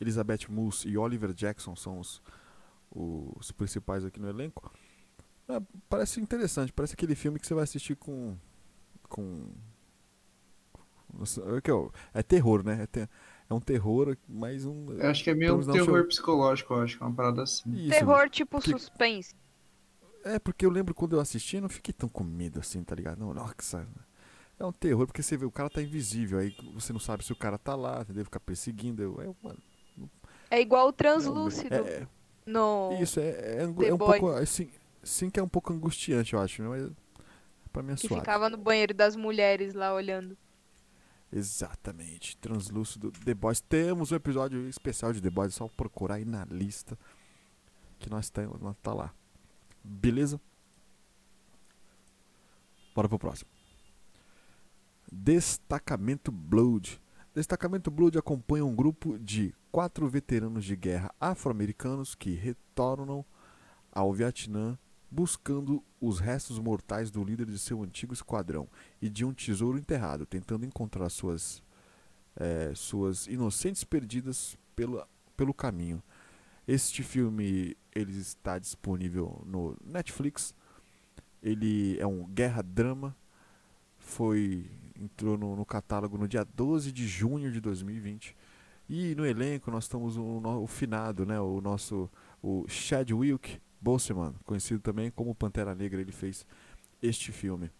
[0.00, 2.22] Elizabeth Moss e Oliver Jackson são os,
[2.90, 4.70] os principais aqui no elenco.
[5.48, 8.36] É, parece interessante, parece aquele filme que você vai assistir com.
[9.08, 9.50] com
[12.14, 12.82] é é terror, né?
[12.82, 13.08] É, te-
[13.48, 14.92] é um terror, mas um.
[14.92, 16.04] Eu acho que é meio um terror show.
[16.08, 17.70] psicológico, eu acho que é uma parada assim.
[17.74, 19.34] Isso, Terror tipo que- suspense.
[20.24, 22.94] É, porque eu lembro quando eu assisti, eu não fiquei tão com medo assim, tá
[22.96, 23.18] ligado?
[23.20, 23.86] Não, nossa.
[24.58, 27.32] É um terror, porque você vê, o cara tá invisível, aí você não sabe se
[27.32, 28.24] o cara tá lá, entendeu?
[28.24, 29.02] Fica perseguindo.
[29.02, 29.58] Eu, é, mano,
[30.50, 32.06] É igual o é, translúcido é,
[32.46, 32.96] no.
[33.00, 34.20] Isso, é, é, angu- The é um Boys.
[34.20, 34.36] pouco.
[34.36, 34.68] Assim,
[35.02, 36.90] sim que é um pouco angustiante, eu acho, mas
[37.72, 38.20] pra mim é Que suave.
[38.22, 40.36] ficava no banheiro das mulheres lá olhando.
[41.32, 42.36] Exatamente.
[42.36, 43.60] Translúcido The Boys.
[43.60, 46.98] Temos um episódio especial de The Boys, é só procurar aí na lista.
[47.98, 49.14] que nós tá, nós tá lá.
[49.82, 50.40] Beleza?
[52.94, 53.50] Bora pro próximo.
[55.10, 57.00] Destacamento Blood.
[57.34, 63.24] Destacamento Blood acompanha um grupo de quatro veteranos de guerra afro-americanos que retornam
[63.92, 64.78] ao Vietnã
[65.10, 68.68] buscando os restos mortais do líder de seu antigo esquadrão
[69.00, 71.62] e de um tesouro enterrado, tentando encontrar suas,
[72.34, 76.02] é, suas inocentes perdidas pela, pelo caminho.
[76.66, 80.54] Este filme ele está disponível no Netflix.
[81.42, 83.16] Ele é um guerra drama.
[83.98, 88.36] Foi entrou no, no catálogo no dia 12 de junho de 2020.
[88.88, 92.10] E no elenco nós estamos o, o finado, né, o nosso
[92.42, 96.46] o Chadwick Boseman, conhecido também como Pantera Negra, ele fez
[97.02, 97.70] este filme.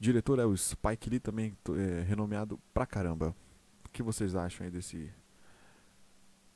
[0.00, 3.34] O diretor é o Spike Lee, também é, renomeado pra caramba.
[3.86, 5.10] O que vocês acham aí desse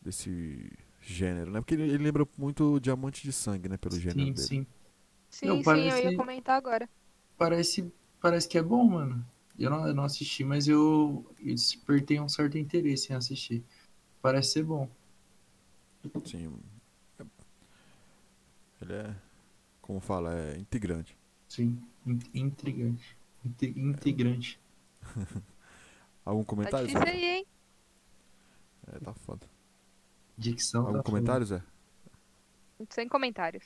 [0.01, 1.61] desse gênero, né?
[1.61, 4.51] Porque ele, ele lembra muito Diamante de Sangue, né, pelo gênero sim, dele.
[4.51, 4.67] sim.
[5.31, 6.89] Sim, Não, sim, parece- eu ia comentar agora.
[7.39, 9.27] Parece, parece que é bom, mano.
[9.59, 13.65] Eu não, eu não assisti, mas eu, eu despertei um certo interesse em assistir.
[14.23, 14.89] Parece ser bom.
[16.25, 16.63] Sim.
[18.83, 19.17] É- Ele é,
[19.81, 21.17] como fala, é integrante.
[21.49, 23.17] Sim, in- intrigante.
[23.45, 24.61] Inte- Integrante.
[26.25, 26.87] Algum Tá comentário?
[26.87, 27.13] difícil Zé?
[27.13, 27.47] aí, hein?
[28.87, 29.47] É, tá foda.
[30.37, 31.63] Dicção Algum tá comentário, Zé?
[32.91, 33.65] Sem comentários.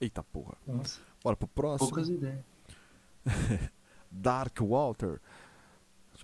[0.00, 0.56] Eita porra.
[0.66, 1.88] Nossa, Bora pro próximo.
[1.90, 2.44] poucas ideias.
[4.10, 5.20] Dark Water.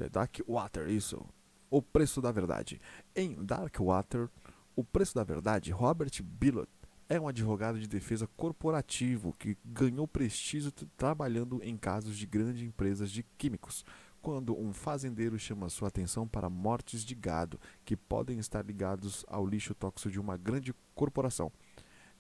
[0.01, 1.25] É Dark Water, isso.
[1.71, 2.81] O preço da verdade.
[3.15, 4.29] Em Dark Water,
[4.77, 6.69] o preço da verdade, Robert Billot
[7.09, 13.11] é um advogado de defesa corporativo que ganhou prestígio trabalhando em casos de grandes empresas
[13.11, 13.85] de químicos.
[14.23, 19.47] Quando um fazendeiro chama sua atenção para mortes de gado que podem estar ligados ao
[19.47, 21.53] lixo tóxico de uma grande corporação.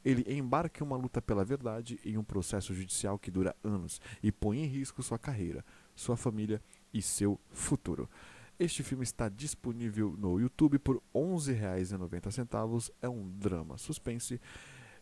[0.04, 4.30] Ele embarca em uma luta pela verdade em um processo judicial que dura anos e
[4.30, 5.64] põe em risco sua carreira,
[5.96, 6.60] sua família
[6.92, 8.06] e seu futuro.
[8.58, 12.92] Este filme está disponível no YouTube por R$ 11,90.
[13.02, 14.40] É um drama suspense.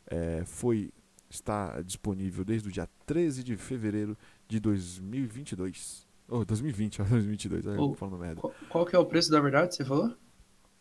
[0.07, 0.93] É, foi
[1.31, 6.07] está disponível desde o dia 13 de fevereiro de 2022.
[6.29, 7.95] Oh, 2020, ó, 2022, eu Oh.
[7.95, 8.41] falando merda.
[8.41, 10.09] Qual, qual que é o preço da verdade, você falou?
[10.09, 10.17] R$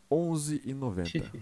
[0.10, 1.32] 11,90.
[1.32, 1.42] R$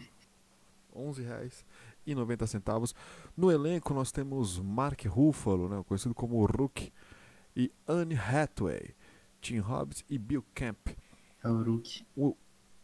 [0.95, 2.93] 11,90.
[3.35, 6.91] No elenco nós temos Mark Ruffalo, né, conhecido como Rook,
[7.55, 8.93] e Anne Hathaway,
[9.41, 10.89] Tim Hobbs e Bill Camp.
[11.43, 12.05] É o Rook.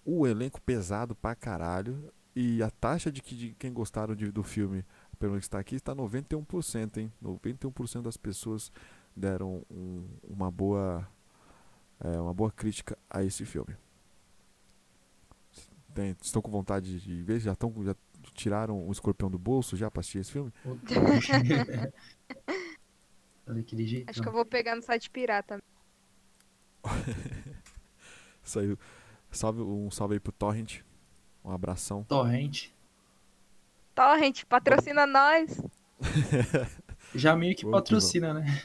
[0.04, 2.12] O elenco pesado pra caralho.
[2.36, 4.84] E a taxa de, que, de quem gostaram de- do filme,
[5.18, 7.12] pelo que está aqui, está 91%, hein?
[7.22, 8.72] 91% das pessoas
[9.16, 11.08] deram um- uma boa
[12.04, 13.74] é, uma boa crítica a esse filme.
[15.94, 17.40] Tem- estão com vontade de ver?
[17.40, 17.96] Já, estão, já
[18.34, 20.52] tiraram o escorpião do bolso já pra assistir esse filme?
[24.10, 25.64] Acho que eu vou pegar no site pirata.
[28.44, 28.78] Saiu.
[29.32, 30.82] Salve, um salve aí pro Torrent.
[31.46, 32.04] Um abração.
[32.04, 32.74] Torrente.
[33.94, 35.62] Torrent, patrocina nós.
[37.14, 38.64] Já meio que Vamos que patrocina, né?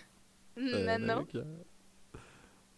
[0.56, 1.20] Não É, é né, não?
[1.34, 2.20] é-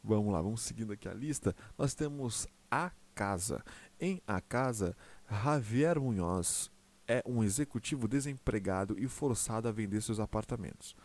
[0.05, 1.55] Vamos lá, vamos seguindo aqui a lista.
[1.79, 3.65] Nós temos A Casa.
[4.01, 4.97] Em A Casa,
[5.31, 6.71] Javier Munhoz
[7.07, 10.97] é um executivo desempregado e forçado a vender seus apartamentos.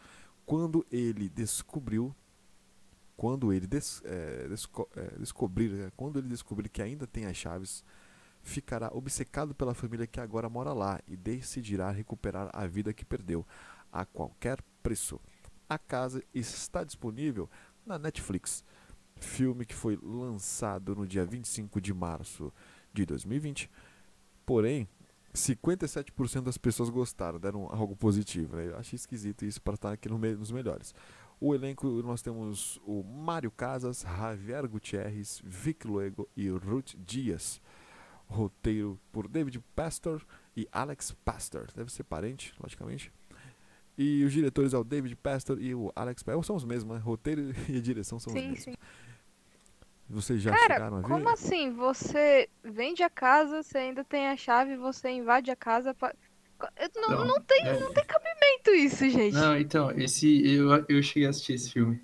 [0.45, 2.15] Quando ele descobriu,
[3.15, 7.37] quando ele des- é, desco- é, descobrir, é, quando ele descobrir que ainda tem as
[7.37, 7.83] chaves,
[8.47, 13.45] ficará obcecado pela família que agora mora lá e decidirá recuperar a vida que perdeu
[13.91, 15.19] a qualquer preço.
[15.69, 17.49] A casa está disponível
[17.85, 18.63] na Netflix.
[19.17, 22.53] Filme que foi lançado no dia 25 de março
[22.93, 23.69] de 2020.
[24.45, 24.87] Porém,
[25.33, 28.55] 57% das pessoas gostaram, deram algo positivo.
[28.55, 28.67] Né?
[28.67, 30.95] Eu achei esquisito isso para estar aqui no meio nos melhores.
[31.39, 37.61] O elenco nós temos o Mário Casas, Javier Gutierrez, Vic Luego e Ruth Dias.
[38.27, 41.67] Roteiro por David Pastor e Alex Pastor.
[41.75, 43.11] Deve ser parente, logicamente.
[43.97, 46.45] E os diretores é o David Pastor e o Alex Pastor.
[46.45, 47.01] São os mesmos, né?
[47.01, 48.63] Roteiro e a direção são os Sim, mesmos.
[48.63, 48.73] sim.
[50.09, 51.07] Vocês já Cara, chegaram a ver?
[51.07, 51.73] como assim?
[51.73, 56.13] Você vende a casa, você ainda tem a chave, você invade a casa pra...
[56.95, 59.33] Não, não, Não, tem, é- não tem cabimento isso, gente.
[59.33, 62.01] Não, então, esse eu, eu cheguei a assistir esse filme.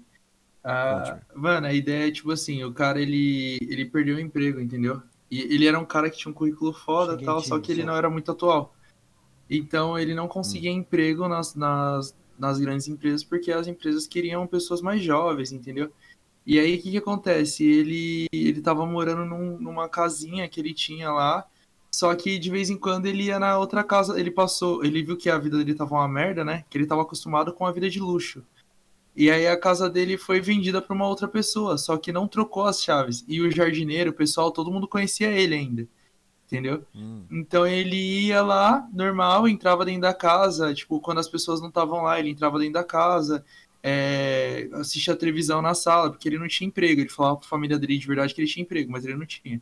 [0.63, 5.01] Ah, mano, a ideia é tipo assim, o cara ele, ele perdeu o emprego, entendeu?
[5.33, 7.83] E ele era um cara que tinha um currículo foda Cheguei tal, só que ele
[7.83, 8.73] não era muito atual.
[9.49, 10.75] Então ele não conseguia Hum.
[10.77, 15.91] emprego nas, nas, nas grandes empresas porque as empresas queriam pessoas mais jovens, entendeu?
[16.45, 17.65] E aí o que que acontece?
[17.65, 21.47] Ele ele tava morando num- numa casinha que ele tinha lá
[21.93, 25.17] Só que de vez em quando ele ia na outra casa, ele passou, ele viu
[25.17, 26.65] que a vida dele tava uma merda, né?
[26.69, 28.45] Que ele tava acostumado com a vida de luxo.
[29.15, 32.65] E aí a casa dele foi vendida para uma outra pessoa, só que não trocou
[32.65, 33.23] as chaves.
[33.27, 35.87] E o jardineiro, o pessoal, todo mundo conhecia ele ainda.
[36.47, 36.83] Entendeu?
[36.95, 37.23] Hum.
[37.31, 42.03] Então ele ia lá, normal, entrava dentro da casa, tipo, quando as pessoas não estavam
[42.03, 43.43] lá, ele entrava dentro da casa,
[43.81, 47.01] é, assistia a televisão na sala, porque ele não tinha emprego.
[47.01, 49.61] Ele falava pra família dele de verdade que ele tinha emprego, mas ele não tinha.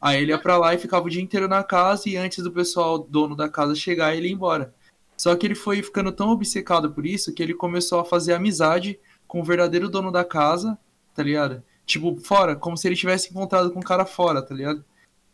[0.00, 2.52] Aí ele ia pra lá e ficava o dia inteiro na casa, e antes do
[2.52, 4.74] pessoal, dono da casa, chegar, ele ia embora.
[5.18, 8.98] Só que ele foi ficando tão obcecado por isso que ele começou a fazer amizade
[9.26, 10.78] com o verdadeiro dono da casa,
[11.12, 11.62] tá ligado?
[11.84, 14.84] Tipo, fora, como se ele tivesse encontrado com um cara fora, tá ligado?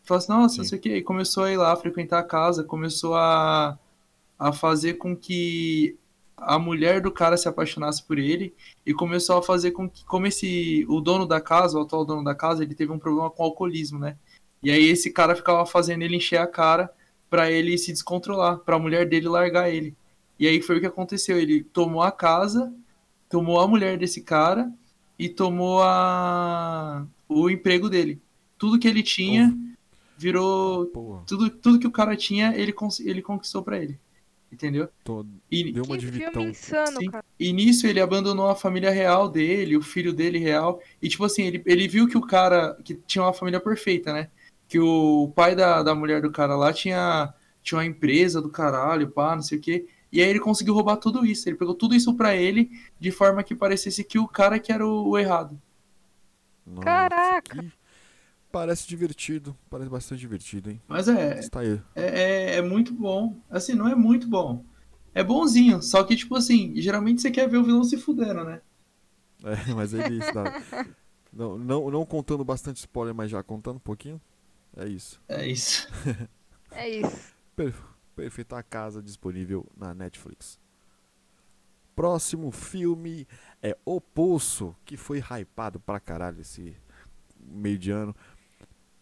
[0.03, 0.97] Falou assim, nossa, não sei o que.
[0.97, 3.79] E começou a ir lá, frequentar a casa, começou a,
[4.38, 5.99] a fazer com que
[6.37, 8.55] a mulher do cara se apaixonasse por ele
[8.87, 12.25] e começou a fazer com que, como esse, o dono da casa, o atual dono
[12.25, 14.16] da casa, ele teve um problema com alcoolismo, né?
[14.62, 16.90] E aí esse cara ficava fazendo ele encher a cara
[17.31, 19.95] pra ele se descontrolar, pra mulher dele largar ele.
[20.39, 22.73] E aí foi o que aconteceu, ele tomou a casa,
[23.29, 24.71] tomou a mulher desse cara
[25.19, 28.21] e tomou a o emprego dele.
[28.59, 29.57] Tudo que ele tinha
[30.17, 33.99] virou Porra, tudo, tudo que o cara tinha, ele, cons- ele conquistou pra ele.
[34.53, 34.89] Entendeu?
[35.03, 37.25] tô- E, deu uma Que de filme insano, cara.
[37.41, 40.81] e nisso ele abandonou a família real dele, o filho dele real.
[41.03, 44.29] E tipo assim, ele, ele viu que o cara que tinha uma família perfeita, né?
[44.68, 49.11] Que o pai da, da mulher do cara lá tinha, tinha uma empresa do caralho,
[49.11, 49.87] pá, não sei o quê.
[50.12, 51.48] E aí ele conseguiu roubar tudo isso.
[51.48, 54.87] Ele pegou tudo isso pra ele, de forma que parecesse que o cara que era
[54.87, 55.61] o, o errado.
[56.66, 57.42] Nossa, Caraca.
[57.62, 57.72] que-
[58.50, 60.81] Parece divertido, parece bastante divertido, hein?
[60.87, 61.81] Mas é, Está aí.
[61.96, 63.37] é, é, é muito bom.
[63.50, 64.64] Assim, não é muito bom.
[65.12, 68.61] É bonzinho, só que, tipo assim, geralmente você quer ver o vilão se fudendo, né?
[69.42, 70.44] É, mas ele está.
[71.33, 74.20] Não, não, não contando bastante spoiler, mas já contando um pouquinho.
[74.77, 75.21] É isso.
[75.29, 75.89] É isso.
[76.77, 77.33] É isso.
[77.55, 77.73] Per-
[78.17, 80.59] Perfeita Casa disponível na Netflix.
[81.95, 83.29] Próximo filme
[83.63, 86.77] é O Poço, que foi hypado pra caralho esse
[87.39, 88.15] meio de ano.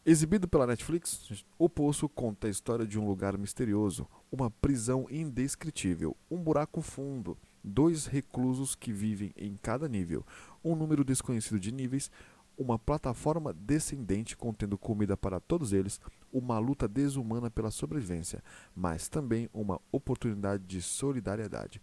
[0.05, 6.15] Exibido pela Netflix, O Poço conta a história de um lugar misterioso, uma prisão indescritível,
[6.31, 10.27] um buraco fundo, dois reclusos que vivem em cada nível,
[10.63, 12.11] um número desconhecido de níveis,
[12.57, 16.01] uma plataforma descendente contendo comida para todos eles,
[16.33, 18.43] uma luta desumana pela sobrevivência,
[18.75, 21.81] mas também uma oportunidade de solidariedade.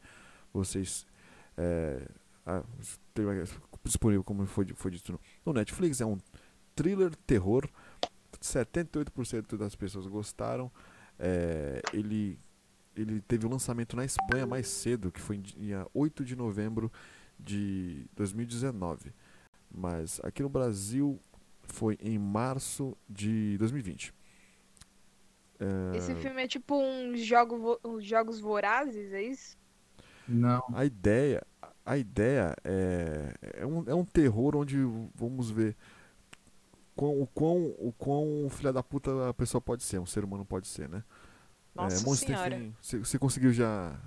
[0.54, 1.06] Vocês
[1.58, 2.08] é,
[2.46, 2.64] ah,
[3.84, 6.18] disponível como foi, foi dito no, no Netflix, é um
[6.76, 7.70] thriller terror.
[8.42, 10.72] 78% das pessoas gostaram.
[11.20, 12.40] É, ele,
[12.96, 16.92] ele teve o lançamento na Espanha mais cedo, que foi em dia 8 de novembro
[17.38, 19.14] de 2019.
[19.72, 21.20] Mas aqui no Brasil
[21.64, 24.14] foi em março de 2020.
[25.60, 29.58] É, Esse filme é tipo uns jogo, uns jogos vorazes, é isso?
[30.28, 30.64] Não.
[30.74, 31.46] A ideia,
[31.86, 34.78] a ideia é, é, um, é um terror onde
[35.16, 35.76] vamos ver
[36.96, 40.46] quão, o, quão, o quão filha da puta a pessoa pode ser, um ser humano
[40.46, 41.04] pode ser, né?
[41.76, 42.74] Nossa Monster senhora.
[42.82, 43.98] Você você conseguiu já.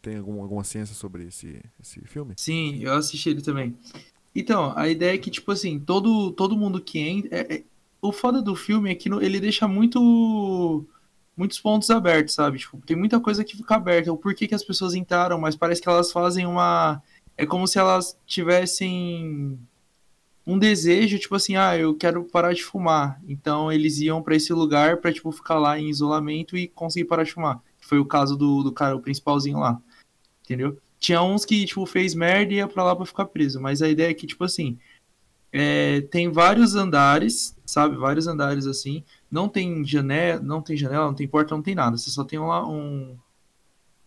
[0.00, 2.34] Tem algum, alguma ciência sobre esse, esse filme?
[2.38, 3.76] Sim, eu assisti ele também.
[4.34, 7.36] Então, a ideia é que, tipo assim, todo, todo mundo que entra.
[7.36, 7.64] é- é-
[8.02, 10.86] o foda do filme é que ele deixa muito.
[11.36, 12.58] Muitos pontos abertos, sabe?
[12.58, 14.12] Tipo, tem muita coisa que fica aberta.
[14.12, 17.02] O porquê que as pessoas entraram, mas parece que elas fazem uma.
[17.36, 19.58] É como se elas tivessem
[20.46, 23.20] um desejo, tipo assim, ah, eu quero parar de fumar.
[23.28, 27.22] Então eles iam pra esse lugar pra, tipo, ficar lá em isolamento e conseguir parar
[27.24, 27.62] de fumar.
[27.80, 29.80] Foi o caso do, do cara, o principalzinho lá.
[30.44, 30.76] Entendeu?
[31.00, 33.60] Tinha uns que, tipo, fez merda e ia pra lá pra ficar preso.
[33.60, 34.78] Mas a ideia é que, tipo assim,
[35.52, 37.96] é, tem vários andares, sabe?
[37.96, 39.02] Vários andares assim.
[39.30, 41.96] Não tem janela, não tem janela, não tem porta, não tem nada.
[41.96, 43.16] Você só tem lá um.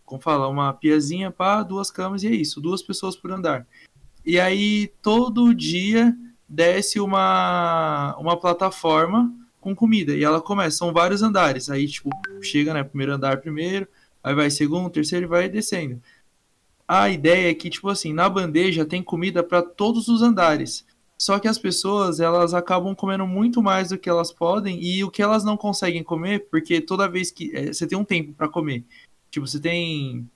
[0.04, 0.48] Como fala?
[0.48, 2.60] Uma piazinha para duas camas e é isso.
[2.60, 3.66] Duas pessoas por andar.
[4.24, 6.16] E aí, todo dia
[6.48, 10.14] desce uma, uma plataforma com comida.
[10.14, 11.68] E ela começa, são vários andares.
[11.68, 12.84] Aí, tipo, chega, né?
[12.84, 13.88] Primeiro andar primeiro,
[14.22, 16.00] aí vai segundo, terceiro e vai descendo.
[16.86, 20.84] A ideia é que, tipo assim, na bandeja tem comida para todos os andares.
[21.16, 25.10] Só que as pessoas, elas acabam comendo muito mais do que elas podem e o
[25.10, 28.48] que elas não conseguem comer, porque toda vez que é, você tem um tempo para
[28.48, 28.84] comer.
[29.30, 30.28] Tipo, você tem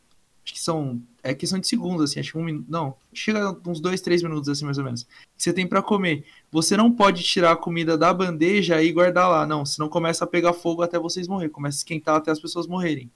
[0.45, 3.81] acho que são é questão de segundos assim, acho que um minuto, não, chega uns
[3.81, 5.03] dois, três minutos assim mais ou menos.
[5.37, 6.25] Que você tem para comer.
[6.51, 10.29] Você não pode tirar a comida da bandeja e guardar lá, não, senão começa a
[10.29, 13.11] pegar fogo até vocês morrerem, começa a esquentar até as pessoas morrerem.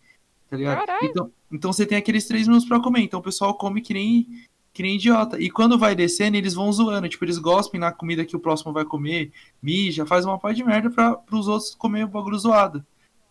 [0.53, 0.81] Tá ligado?
[0.81, 1.07] Caralho.
[1.07, 3.01] Então, então você tem aqueles três minutos para comer.
[3.01, 4.27] Então o pessoal come que nem
[4.71, 5.41] que nem idiota.
[5.41, 7.09] E quando vai descendo, eles vão zoando.
[7.09, 10.65] Tipo, eles gospem na comida que o próximo vai comer, mija, faz uma parte de
[10.65, 12.85] merda para os outros comer o bagulho zoado.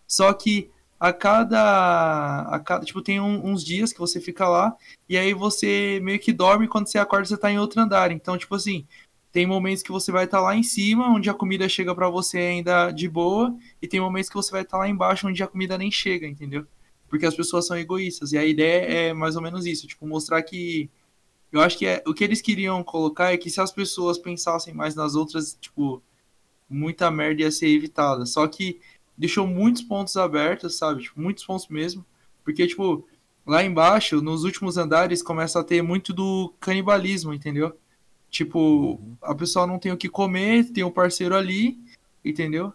[0.08, 2.42] Só que a cada.
[2.42, 4.76] A cada tipo, tem um, uns dias que você fica lá,
[5.08, 8.12] e aí você meio que dorme, quando você acorda, você tá em outro andar.
[8.12, 8.88] Então, tipo assim,
[9.32, 12.10] tem momentos que você vai estar tá lá em cima, onde a comida chega para
[12.10, 15.44] você ainda de boa, e tem momentos que você vai estar tá lá embaixo, onde
[15.44, 16.66] a comida nem chega, entendeu?
[17.12, 18.32] Porque as pessoas são egoístas.
[18.32, 20.90] E a ideia é mais ou menos isso, tipo, mostrar que
[21.52, 24.74] eu acho que é, o que eles queriam colocar é que se as pessoas pensassem
[24.74, 26.02] mais nas outras, tipo,
[26.70, 28.26] muita merda ia ser evitada.
[28.26, 28.80] Só que
[29.18, 31.04] deixou muitos pontos abertos, sabe?
[31.04, 32.06] Tipo, muitos pontos mesmo.
[32.46, 33.06] Porque, tipo,
[33.46, 37.78] lá embaixo, nos últimos andares, começa a ter muito do canibalismo, entendeu?
[38.30, 39.18] Tipo, uhum.
[39.22, 41.78] a pessoa não tem o que comer, tem um parceiro ali,
[42.24, 42.72] entendeu?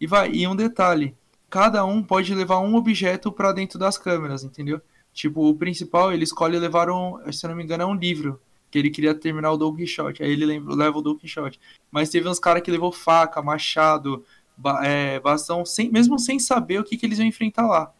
[0.00, 1.16] E vai, e um detalhe,
[1.52, 4.80] cada um pode levar um objeto para dentro das câmeras, entendeu?
[5.12, 8.40] Tipo, o principal, ele escolhe levar um, se eu não me engano, é um livro.
[8.70, 10.22] Que ele queria terminar o Don Quixote.
[10.22, 11.60] Aí ele leva o Don Quixote.
[11.90, 14.24] Mas teve uns caras que levou faca, machado,
[14.56, 17.92] ba é, bastão, sem, mesmo sem saber o que, que eles iam enfrentar lá.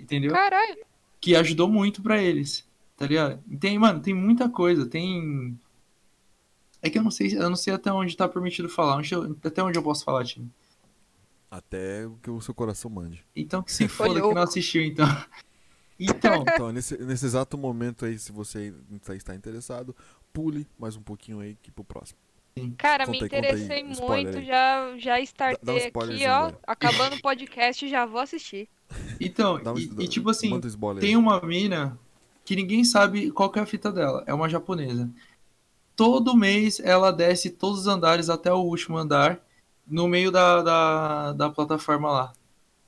[0.00, 0.30] Entendeu?
[0.30, 0.78] Caralho.
[1.20, 2.66] Que ajudou muito para eles.
[2.96, 3.38] Tá ligado?
[3.60, 4.86] Tem, mano, tem muita coisa.
[4.86, 5.54] Tem.
[6.80, 9.02] É que eu não sei, eu não sei até onde tá permitido falar.
[9.44, 10.50] até onde eu posso falar, time.
[11.54, 13.24] Até o que o seu coração mande.
[13.34, 15.06] Então que se foda que não assistiu, então.
[15.96, 18.74] Então, então nesse, nesse exato momento aí, se você
[19.10, 19.94] está interessado,
[20.32, 22.18] pule mais um pouquinho aí que pro próximo.
[22.76, 26.52] Cara, conta me interessei aí, muito, já, já startei um aqui, ó.
[26.66, 28.68] Acabando o podcast, já vou assistir.
[29.20, 30.60] Então, um, e, e, tipo assim,
[30.98, 31.96] tem uma mina
[32.44, 34.24] que ninguém sabe qual é a fita dela.
[34.26, 35.08] É uma japonesa.
[35.94, 39.40] Todo mês ela desce todos os andares até o último andar,
[39.86, 42.32] no meio da, da, da plataforma lá.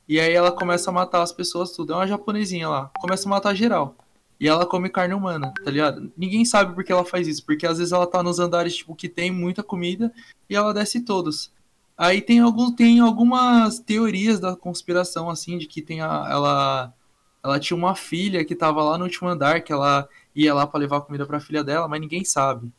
[0.09, 1.93] E aí ela começa a matar as pessoas tudo.
[1.93, 2.91] É uma japonesinha lá.
[3.01, 3.97] Começa a matar geral.
[4.39, 6.13] E ela come carne humana, tá ligado?
[6.17, 7.45] Ninguém sabe por que ela faz isso.
[7.45, 10.13] Porque às vezes ela tá nos andares, tipo, que tem muita comida
[10.49, 11.51] e ela desce todos.
[11.97, 16.95] Aí tem, algum, tem algumas teorias da conspiração, assim, de que tem a, ela,
[17.43, 20.81] ela tinha uma filha que tava lá no último andar, que ela ia lá para
[20.81, 22.71] levar comida pra filha dela, mas ninguém sabe,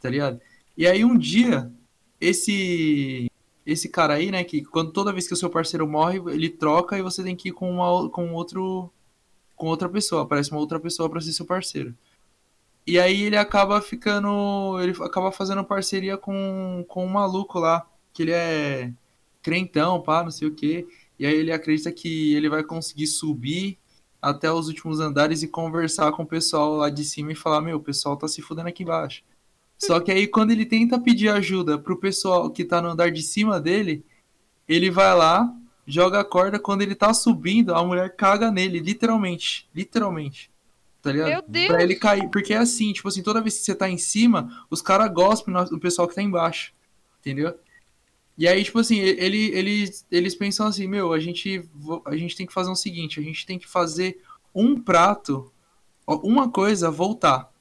[0.00, 0.38] tá ligado?
[0.76, 1.72] E aí um dia,
[2.20, 3.31] esse
[3.64, 6.98] esse cara aí, né, que quando toda vez que o seu parceiro morre, ele troca
[6.98, 8.90] e você tem que ir com uma com outro
[9.56, 11.94] com outra pessoa, aparece uma outra pessoa para ser seu parceiro.
[12.86, 18.22] E aí ele acaba ficando, ele acaba fazendo parceria com, com um maluco lá, que
[18.22, 18.92] ele é
[19.40, 20.86] crentão, pá, não sei o quê.
[21.18, 23.78] E aí ele acredita que ele vai conseguir subir
[24.20, 27.76] até os últimos andares e conversar com o pessoal lá de cima e falar: Meu,
[27.76, 29.22] o pessoal tá se fudendo aqui embaixo.
[29.84, 33.20] Só que aí quando ele tenta pedir ajuda pro pessoal que tá no andar de
[33.20, 34.04] cima dele,
[34.68, 35.52] ele vai lá,
[35.84, 39.68] joga a corda, quando ele tá subindo, a mulher caga nele, literalmente.
[39.74, 40.52] Literalmente.
[41.02, 41.28] Tá ligado?
[41.30, 41.66] Meu Deus!
[41.66, 42.28] Pra ele cair.
[42.30, 45.52] Porque é assim, tipo assim, toda vez que você tá em cima, os caras gospem
[45.52, 46.72] no pessoal que tá embaixo.
[47.18, 47.58] Entendeu?
[48.38, 51.68] E aí, tipo assim, ele, eles, eles pensam assim, meu, a gente,
[52.06, 54.22] a gente tem que fazer o seguinte, a gente tem que fazer
[54.54, 55.52] um prato,
[56.06, 57.51] uma coisa voltar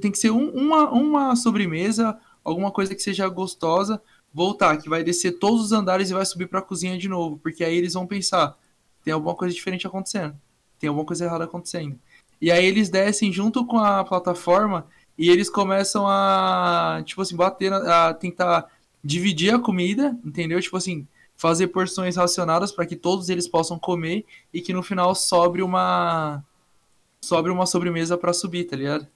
[0.00, 4.00] tem que ser um, uma, uma sobremesa, alguma coisa que seja gostosa,
[4.32, 7.38] voltar, que vai descer todos os andares e vai subir para a cozinha de novo,
[7.38, 8.56] porque aí eles vão pensar,
[9.04, 10.36] tem alguma coisa diferente acontecendo,
[10.78, 11.98] tem alguma coisa errada acontecendo.
[12.40, 14.86] E aí eles descem junto com a plataforma
[15.18, 18.66] e eles começam a, tipo assim, bater, a tentar
[19.04, 20.60] dividir a comida, entendeu?
[20.60, 25.14] Tipo assim, fazer porções racionadas para que todos eles possam comer e que no final
[25.14, 26.42] sobre uma
[27.22, 29.06] sobre uma sobremesa para subir, tá ligado?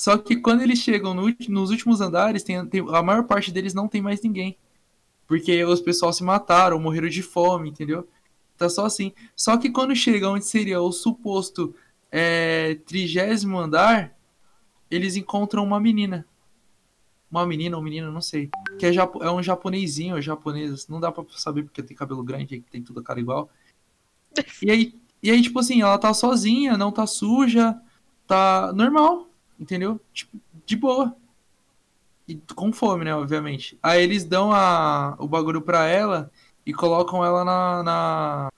[0.00, 3.74] Só que quando eles chegam no, nos últimos andares, tem, tem, a maior parte deles
[3.74, 4.56] não tem mais ninguém.
[5.26, 8.08] Porque os pessoal se mataram, morreram de fome, entendeu?
[8.56, 9.12] Tá só assim.
[9.36, 11.74] Só que quando chega onde seria o suposto
[12.10, 14.16] é, trigésimo andar,
[14.90, 16.26] eles encontram uma menina.
[17.30, 18.48] Uma menina ou um menino, não sei.
[18.78, 20.88] Que é, é um japonesinho, ou japonês.
[20.88, 23.50] Não dá pra saber porque tem cabelo grande, tem tudo a cara igual.
[24.62, 27.78] E aí, e aí, tipo assim, ela tá sozinha, não tá suja,
[28.26, 29.29] tá normal
[29.60, 30.00] entendeu?
[30.12, 31.14] Tipo, de boa.
[32.26, 33.78] E com fome, né, obviamente.
[33.82, 36.30] Aí eles dão a, o bagulho pra ela
[36.64, 38.48] e colocam ela na, na...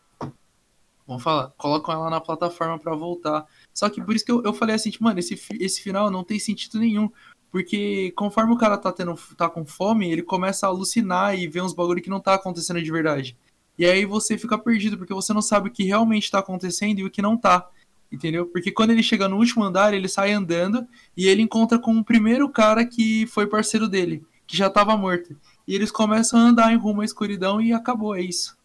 [1.07, 3.47] Vamos falar, colocam ela na plataforma para voltar.
[3.75, 6.23] Só que por isso que eu, eu falei assim, tipo, mano, esse, esse final não
[6.23, 7.11] tem sentido nenhum.
[7.51, 11.63] Porque conforme o cara tá, tendo, tá com fome, ele começa a alucinar e ver
[11.63, 13.37] uns bagulho que não tá acontecendo de verdade.
[13.79, 17.05] E aí você fica perdido, porque você não sabe o que realmente tá acontecendo e
[17.05, 17.69] o que não tá
[18.13, 18.47] entendeu?
[18.47, 20.87] Porque quando ele chega no último andar, ele sai andando
[21.17, 25.37] e ele encontra com o primeiro cara que foi parceiro dele, que já tava morto.
[25.67, 28.57] E eles começam a andar em rumo à escuridão e acabou, é isso.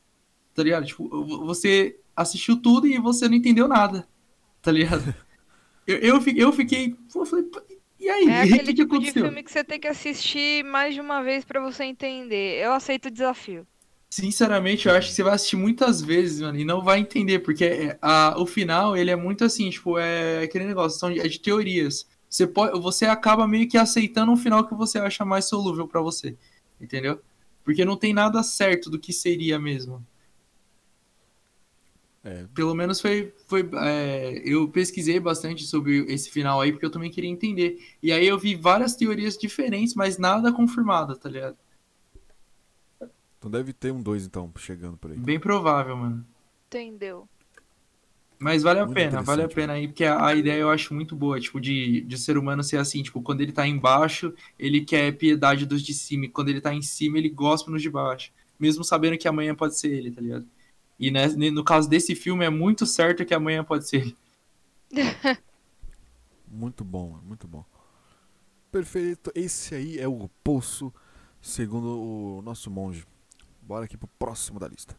[0.54, 0.86] Tá ligado?
[0.86, 1.08] Tipo,
[1.46, 4.08] você assistiu tudo e você não entendeu nada.
[4.62, 5.14] Tá ligado?
[5.88, 6.96] eu, eu, eu fiquei.
[7.16, 7.46] Eu falei,
[8.00, 9.24] E aí, É o que, aquele que tipo de aconteceu?
[9.26, 12.64] filme que você tem que assistir mais de uma vez pra você entender.
[12.64, 13.68] Eu aceito o desafio.
[14.10, 17.66] Sinceramente, eu acho que você vai assistir muitas vezes, mano, e não vai entender, porque
[17.66, 21.40] é- a, o final, ele é muito assim, tipo, é aquele negócio, são é de
[21.40, 22.08] teorias.
[22.30, 26.02] Você, pode, você acaba meio que aceitando um final que você acha mais solúvel pra
[26.02, 26.38] você,
[26.80, 27.20] entendeu?
[27.66, 30.06] Porque não tem nada certo do que seria mesmo.
[32.24, 33.34] É, Pelo menos foi.
[33.48, 37.78] foi é, eu pesquisei bastante sobre esse final aí, porque eu também queria entender.
[38.02, 41.58] E aí eu vi várias teorias diferentes, mas nada confirmada, tá ligado?
[43.48, 45.18] Então deve ter um 2 então, chegando por aí.
[45.18, 46.26] Bem provável, mano.
[46.68, 47.28] Entendeu?
[48.40, 50.94] Mas vale a Muito pena, vale a pena aí, porque a, a ideia eu acho
[50.94, 54.82] muito boa, tipo, de, de ser humano ser assim, tipo, quando ele tá embaixo, ele
[54.82, 57.90] quer piedade dos de cima, e quando ele tá em cima, ele gosta nos de
[57.90, 58.32] baixo.
[58.60, 60.46] Mesmo sabendo que amanhã pode ser ele, tá ligado?
[61.00, 64.18] E né, no caso desse filme, é muito certo que amanhã pode ser ele.
[66.50, 67.66] Muito bom, muito bom.
[68.72, 69.32] Perfeito.
[69.36, 70.94] Esse aí é o Poço,
[71.42, 73.06] segundo o nosso monge.
[73.68, 74.98] Bora aqui pro próximo da lista.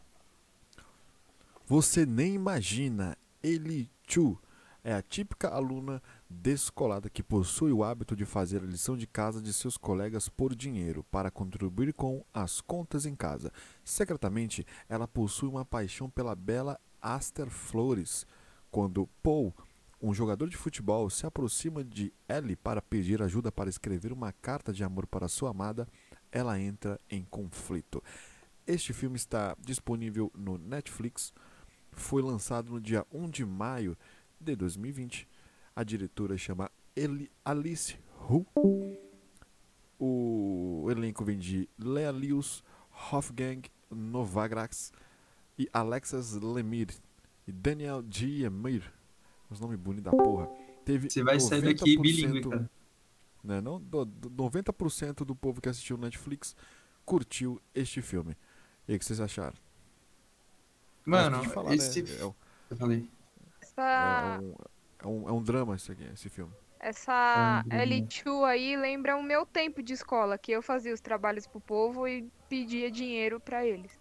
[1.65, 4.39] Você nem imagina, Eli Chu
[4.83, 5.99] é a típica aluna
[6.29, 10.53] descolada que possui o hábito de fazer a lição de casa de seus colegas por
[10.53, 13.51] dinheiro para contribuir com as contas em casa.
[13.83, 18.23] Secretamente, ela possui uma paixão pela bela Aster Flores.
[18.69, 19.51] Quando Paul
[20.01, 24.71] um jogador de futebol se aproxima de Ellie para pedir ajuda para escrever uma carta
[24.71, 25.87] de amor para sua amada,
[26.31, 28.01] ela entra em conflito.
[28.69, 31.33] Este filme está disponível no Netflix.
[31.91, 33.97] Foi lançado no dia 1 de maio
[34.39, 35.27] de 2020.
[35.75, 37.97] A diretora chama Eli Alice
[38.29, 38.45] Hu.
[39.99, 42.63] O elenco vem de Lea Lewis,
[43.11, 44.93] Hofgang Novagrax
[45.57, 46.89] e Alexas Lemir
[47.47, 48.83] e Daniel Giemir.
[49.49, 50.47] Os nomes bonitos da porra.
[50.85, 52.69] Teve Você vai sair daqui 90%, bilíngue, cara.
[53.43, 56.55] Né, não, do, do 90% do povo que assistiu no Netflix
[57.03, 58.37] curtiu este filme.
[58.89, 59.53] E o que vocês acharam?
[61.05, 62.01] Mano, falar, esse.
[62.03, 62.33] né, é, um-
[62.71, 63.09] Eu falei.
[63.61, 64.55] Essa, é um,
[64.99, 66.51] é, um, é um drama esse, aqui, esse filme.
[66.79, 67.69] essa Hum.
[67.69, 72.07] L2 aí lembra o meu tempo de escola, que eu fazia os trabalhos pro povo
[72.07, 73.91] e pedia dinheiro pra eles.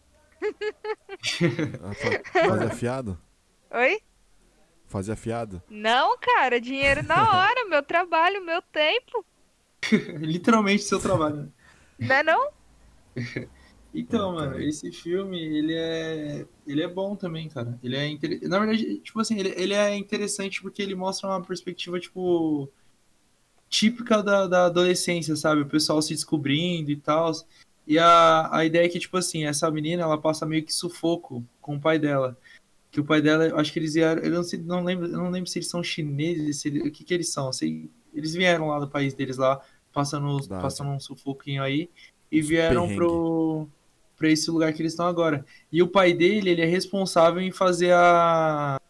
[1.83, 3.19] Ah, fa- Fazia fiado?
[3.71, 4.01] Oi?
[4.87, 5.63] Fazia fiado?
[5.69, 9.23] Não, cara, dinheiro na hora, meu trabalho, meu tempo.
[10.19, 11.37] Literalmente seu trabalho.
[11.37, 11.49] né?
[11.99, 12.51] Não é não?
[13.95, 16.47] Então, mano, esse filme, ele é.
[16.67, 17.79] Ele é bom também, cara.
[17.83, 18.07] Ele é.
[18.07, 22.71] inter- Na verdade, tipo assim, ele, ele é interessante porque ele mostra uma perspectiva, tipo.
[23.71, 25.61] Típica da, da adolescência, sabe?
[25.61, 27.33] O pessoal se descobrindo e tal.
[27.87, 31.45] E a, a ideia é que, tipo assim, essa menina, ela passa meio que sufoco
[31.61, 32.37] com o pai dela.
[32.91, 34.23] Que o pai dela, acho que eles vieram.
[34.23, 36.91] Eu não, sei, não, lembro, eu não lembro se eles são chineses, se ele- o
[36.91, 37.53] que que eles são.
[37.53, 39.61] Sei, eles vieram lá do país deles lá,
[39.93, 41.91] passando, passando um sufoquinho aí.
[42.33, 42.97] E vieram perrengue.
[42.97, 43.69] pro,
[44.19, 45.47] pra esse lugar que eles estão agora.
[45.73, 48.81] E o pai dele, ele é responsável em fazer a,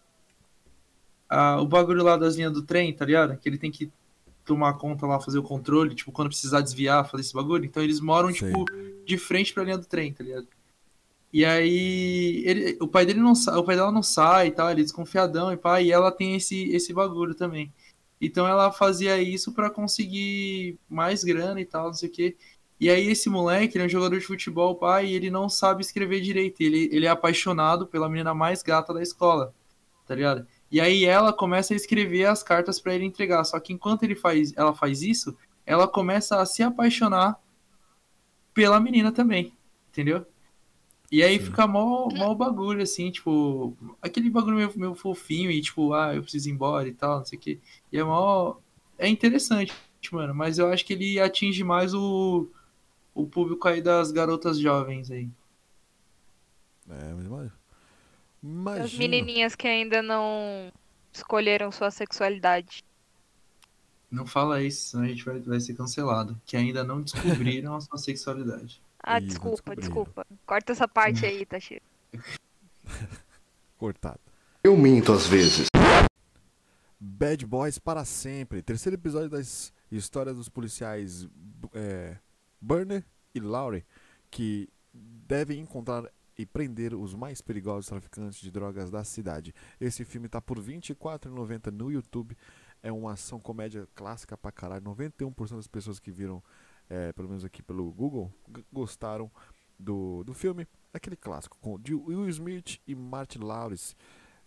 [1.29, 3.37] a o bagulho lá das linhas do trem, tá ligado?
[3.37, 3.93] Que ele tem que
[4.45, 7.67] tomar conta lá, fazer o controle, tipo, quando precisar desviar, fazer esse bagulho.
[7.67, 8.49] Então eles moram, Sei.
[8.49, 8.65] tipo,
[9.05, 10.49] de frente pra linha do trem, tá ligado?
[11.31, 14.71] E aí, ele, o pai dele não sai, o pai dela não sai e tal,
[14.71, 17.71] ele é desconfiadão e pá, e ela tem esse, esse bagulho também.
[18.21, 22.37] Então ela fazia isso pra conseguir mais grana e tal, não sei o quê.
[22.81, 25.83] E aí esse moleque, ele é um jogador de futebol, pai, e ele não sabe
[25.83, 26.61] escrever direito.
[26.61, 29.53] Ele, ele é apaixonado pela menina mais gata da escola,
[30.07, 30.47] tá ligado?
[30.71, 33.43] E aí ela começa a escrever as cartas pra ele entregar.
[33.45, 37.41] Só que enquanto ele faz, ela faz isso, ela começa a se apaixonar
[38.55, 39.53] pela menina também,
[39.91, 40.25] entendeu?
[41.11, 41.47] E aí Sim.
[41.47, 46.23] fica mó, mó bagulho, assim, tipo, aquele bagulho meio, meio fofinho e tipo, ah, eu
[46.23, 47.59] preciso ir embora e tal, não sei o quê.
[47.93, 48.57] E é mó.
[48.99, 49.73] É interessante,
[50.13, 52.49] mano, mas eu acho que ele atinge mais o,
[53.19, 55.29] o público aí das garotas jovens aí.
[56.89, 57.27] É, mas
[58.41, 58.85] imagina.
[58.85, 60.73] As menininhas que ainda não
[61.13, 62.85] escolheram sua sexualidade.
[64.09, 66.41] Não fala isso, senão a gente vai, vai ser cancelado.
[66.47, 68.81] Que ainda não descobriram a sua sexualidade.
[69.01, 70.27] Ah, Ih, desculpa, desculpa.
[70.45, 71.85] Corta essa parte aí, Tachiro.
[73.79, 74.19] Cortado.
[74.63, 75.69] Eu minto às vezes.
[76.99, 78.61] Bad Boys para sempre.
[78.61, 81.29] Terceiro episódio das histórias dos policiais
[81.73, 82.17] é,
[82.61, 83.05] Burner
[83.35, 83.85] e Laurie,
[84.31, 89.53] que devem encontrar e prender os mais perigosos traficantes de drogas da cidade.
[89.81, 92.37] Esse filme tá por R$ 24,90 no YouTube.
[92.81, 94.85] É uma ação comédia clássica pra caralho.
[94.85, 96.43] 91% das pessoas que viram,
[96.89, 98.33] é, pelo menos aqui pelo Google,
[98.73, 99.29] gostaram
[99.77, 100.65] do, do filme.
[100.95, 103.97] Aquele clássico com Will Smith e Martin Lawrence.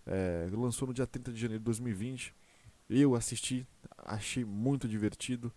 [0.06, 2.34] É, lançou no dia 30 de janeiro de 2020.
[2.90, 5.54] Eu assisti, achei muito divertido.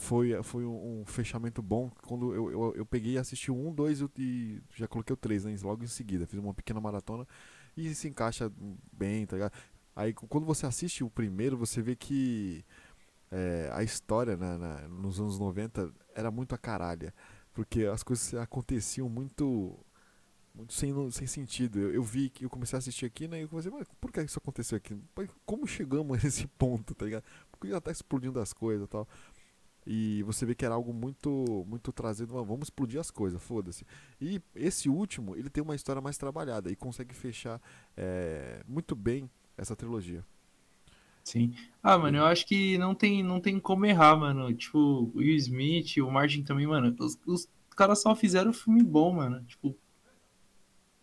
[0.00, 1.90] Foi, foi um, um fechamento bom.
[2.02, 5.54] Quando eu, eu, eu peguei e assisti 1, 2 e já coloquei o 3 né,
[5.62, 6.26] logo em seguida.
[6.26, 7.28] Fiz uma pequena maratona
[7.76, 8.50] e se encaixa
[8.90, 9.52] bem, tá ligado?
[9.94, 12.64] Aí quando você assiste o primeiro, você vê que
[13.30, 17.12] é, a história né, na, nos anos 90 era muito a caralha.
[17.52, 19.78] Porque as coisas aconteciam muito
[20.54, 21.78] muito sem, sem sentido.
[21.78, 23.38] Eu, eu vi que eu comecei a assistir aqui, né?
[23.38, 24.96] E eu comecei, mas por que isso aconteceu aqui?
[25.46, 27.24] Como chegamos a esse ponto, tá ligado?
[27.50, 29.08] Porque já tá explodindo as coisas e tal.
[29.86, 33.84] E você vê que era algo muito muito trazido, vamos explodir as coisas, foda-se.
[34.20, 37.60] E esse último, ele tem uma história mais trabalhada e consegue fechar
[37.96, 40.24] é, muito bem essa trilogia.
[41.24, 41.54] Sim.
[41.82, 44.52] Ah, mano, eu acho que não tem, não tem como errar, mano.
[44.54, 46.94] Tipo, o Will Smith, o Martin também, mano.
[46.98, 49.44] Os, os caras só fizeram filme bom, mano.
[49.44, 49.76] Tipo.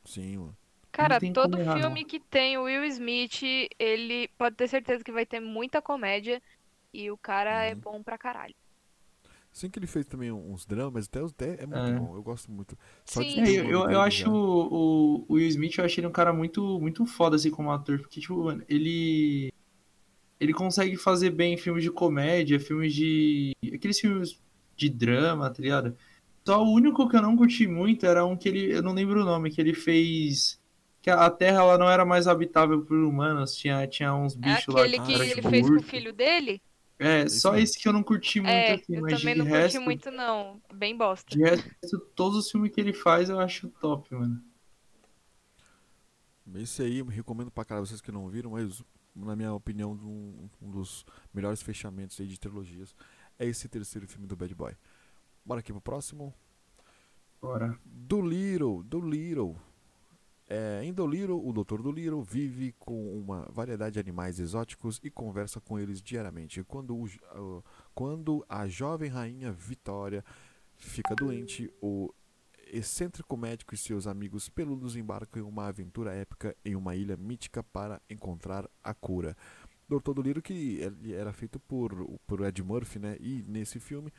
[0.04, 0.58] Sim, mano.
[0.92, 2.08] Cara, todo errar, filme não.
[2.08, 3.44] que tem o Will Smith,
[3.78, 6.42] ele pode ter certeza que vai ter muita comédia.
[6.94, 7.72] E o cara é uhum.
[7.72, 8.56] é bom pra caralho.
[9.58, 11.94] Sim que ele fez também uns dramas, até, até é muito é.
[11.94, 12.78] bom, eu gosto muito.
[13.04, 13.42] Só Sim.
[13.42, 16.80] É, eu, eu, eu acho o, o, Will Smith, eu achei ele um cara muito,
[16.80, 19.52] muito foda, assim, como ator, porque, tipo, mano, ele...
[20.40, 23.56] Ele consegue fazer bem filmes de comédia, filmes de...
[23.74, 24.40] Aqueles filmes
[24.76, 25.98] de drama, tá ligado?
[26.46, 28.72] Só o único que eu não curti muito era um que ele...
[28.72, 30.60] Eu não lembro o nome, que ele fez...
[31.02, 34.80] Que a Terra, ela não era mais habitável por humanos, tinha, tinha uns bichos é
[34.82, 35.04] aquele lá...
[35.04, 36.62] que ele tipo, fez com o filho dele?
[37.00, 39.46] É, só esse que eu não curti muito, é, assim, eu mas também de não
[39.46, 40.62] resto, curti muito, não.
[40.74, 41.30] Bem bosta.
[41.30, 44.44] De resto, todos os filmes que ele faz eu acho top, mano.
[46.56, 48.82] Esse aí eu recomendo pra caralho vocês que não viram, mas
[49.26, 52.96] na minha opinião, um, um dos melhores fechamentos aí de trilogias
[53.40, 54.76] é esse terceiro filme do Bad Boy.
[55.46, 56.34] Bora aqui pro próximo.
[57.42, 57.78] Bora.
[57.86, 59.56] Do Little, do Little.
[60.50, 61.82] É, em Dolittle, o Dr.
[61.82, 66.64] Dolittle vive com uma variedade de animais exóticos e conversa com eles diariamente.
[66.64, 70.24] Quando, o, quando a jovem rainha Vitória
[70.78, 72.14] fica doente, o
[72.72, 77.62] excêntrico médico e seus amigos peludos embarcam em uma aventura épica em uma ilha mítica
[77.62, 79.36] para encontrar a cura.
[79.90, 80.14] Dr.
[80.14, 80.82] Dolittle que
[81.14, 81.94] era feito por,
[82.26, 83.18] por Ed Murphy, né?
[83.20, 84.14] E nesse filme,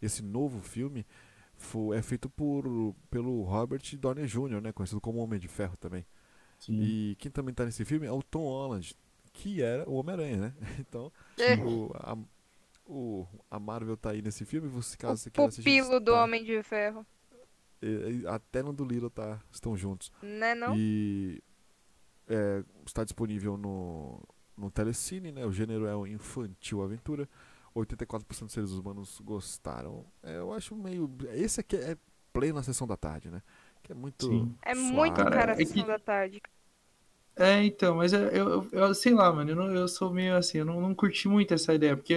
[0.00, 1.06] esse novo filme,
[1.56, 4.72] foi, é feito por, pelo Robert Downey Jr., né?
[4.72, 6.04] Conhecido como Homem de Ferro também.
[6.58, 6.80] Sim.
[6.80, 8.96] E quem também está nesse filme é o Tom Holland,
[9.32, 10.54] que era o Homem-Aranha, né?
[10.78, 11.56] Então, é.
[11.56, 12.16] o, a,
[12.86, 15.82] o, a Marvel tá aí nesse filme, você caso você queira assistir.
[15.82, 17.06] O do tá, Homem de Ferro.
[18.28, 20.10] até no do Lilo tá, estão juntos.
[20.22, 20.74] Né, não?
[20.76, 21.42] E
[22.28, 24.22] é, está disponível no,
[24.56, 25.44] no Telecine, né?
[25.44, 27.28] O gênero é o infantil aventura.
[27.74, 30.04] 84% dos seres humanos gostaram.
[30.22, 31.10] É, eu acho meio.
[31.32, 31.96] Esse aqui é
[32.32, 33.42] pleno na sessão da tarde, né?
[33.82, 34.26] Que é muito.
[34.26, 34.54] Sim.
[34.62, 35.88] É muito cara, a sessão é que...
[35.88, 36.42] da tarde.
[37.36, 40.58] É, então, mas eu, eu, eu, sei lá, mano, eu, não, eu sou meio assim,
[40.58, 42.14] eu não, não curti muito essa ideia, porque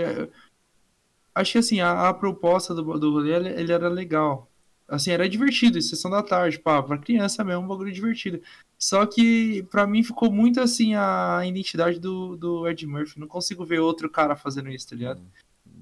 [1.34, 4.48] acho que assim, a, a proposta do, do rolê, ele, ele, era legal.
[4.88, 8.42] Assim, era divertido, sessão da tarde, pá, pra criança mesmo, um bagulho divertido.
[8.78, 13.20] Só que pra mim ficou muito assim a identidade do, do Ed Murphy.
[13.20, 15.20] Não consigo ver outro cara fazendo isso, tá ligado?
[15.20, 15.28] Hum.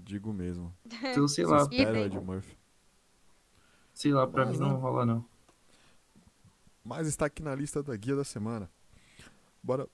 [0.05, 0.71] Digo mesmo.
[1.03, 1.63] Então, sei lá.
[1.63, 2.55] Espero Ed Murphy.
[3.93, 5.25] Sei lá, pra Mas, mim não, não rola não.
[6.83, 8.69] Mas está aqui na lista da guia da semana.
[9.63, 9.89] Bora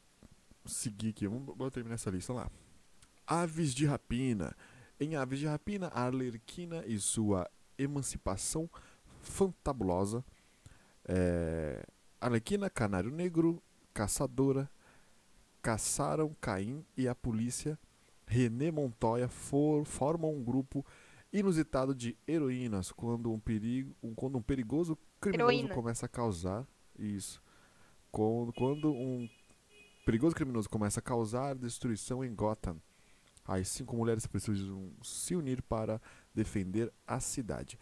[0.66, 1.28] seguir aqui.
[1.28, 2.52] Vamos, bora terminar essa lista lá.
[3.26, 4.54] Aves de rapina.
[5.00, 8.70] Em Aves de Rapina, a Arlequina e sua emancipação
[9.22, 10.24] fantabulosa.
[11.08, 11.84] É...
[12.20, 14.70] Arlequina, Canário Negro, Caçadora,
[15.62, 17.80] caçaram Caim e a polícia
[18.32, 20.86] René Montoya for, formam um grupo
[21.34, 25.76] inusitado de heroínas quando um, perigo, quando um perigoso criminoso Heroína.
[25.76, 26.66] começa a causar
[26.98, 27.44] isso.
[28.10, 29.30] Quando, quando um
[30.06, 32.82] perigoso criminoso começa a causar destruição em Gotham.
[33.46, 36.02] As cinco mulheres precisam se unir para
[36.34, 37.78] defender a cidade.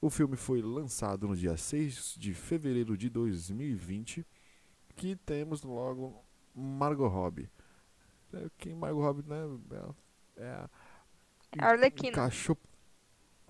[0.00, 4.24] O filme foi lançado no dia 6 de fevereiro de 2020.
[4.94, 6.24] Que temos logo
[6.54, 7.50] Margot Robbie.
[8.32, 9.36] É, quem Margot Robbie, né?
[10.36, 10.68] É,
[11.58, 12.10] é Arlequina.
[12.10, 12.58] Encaixou,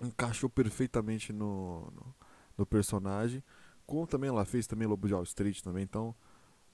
[0.01, 2.15] encaixou perfeitamente no, no,
[2.57, 3.43] no, personagem.
[3.85, 6.15] Como também ela fez também Lobo de Wall Street também, então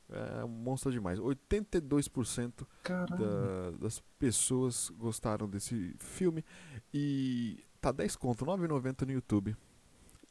[0.10, 1.20] é um monstro demais.
[1.20, 6.44] 82% da, das pessoas gostaram desse filme
[6.94, 9.56] e tá 10 conto, 9,90 no YouTube.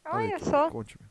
[0.05, 0.71] Olha, Olha só.
[0.71, 1.07] Conte-me.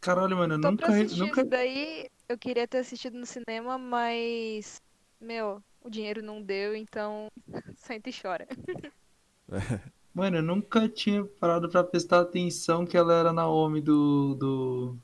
[0.00, 1.02] Caralho, mano, eu nunca, nunca.
[1.02, 4.80] Isso daí eu queria ter assistido no cinema, mas
[5.20, 7.28] meu, o dinheiro não deu, então
[7.76, 8.46] sente e chora.
[10.12, 14.34] Mano, eu nunca tinha parado pra prestar atenção que ela era Naomi do.
[14.34, 14.98] do.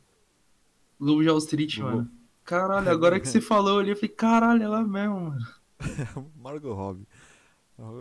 [0.99, 1.85] Lobo de Wall Street, uhum.
[1.85, 2.11] mano.
[2.45, 5.47] Caralho, agora que você falou ali, eu falei, caralho, ela mesmo, mano.
[6.37, 7.07] Margot Robbie.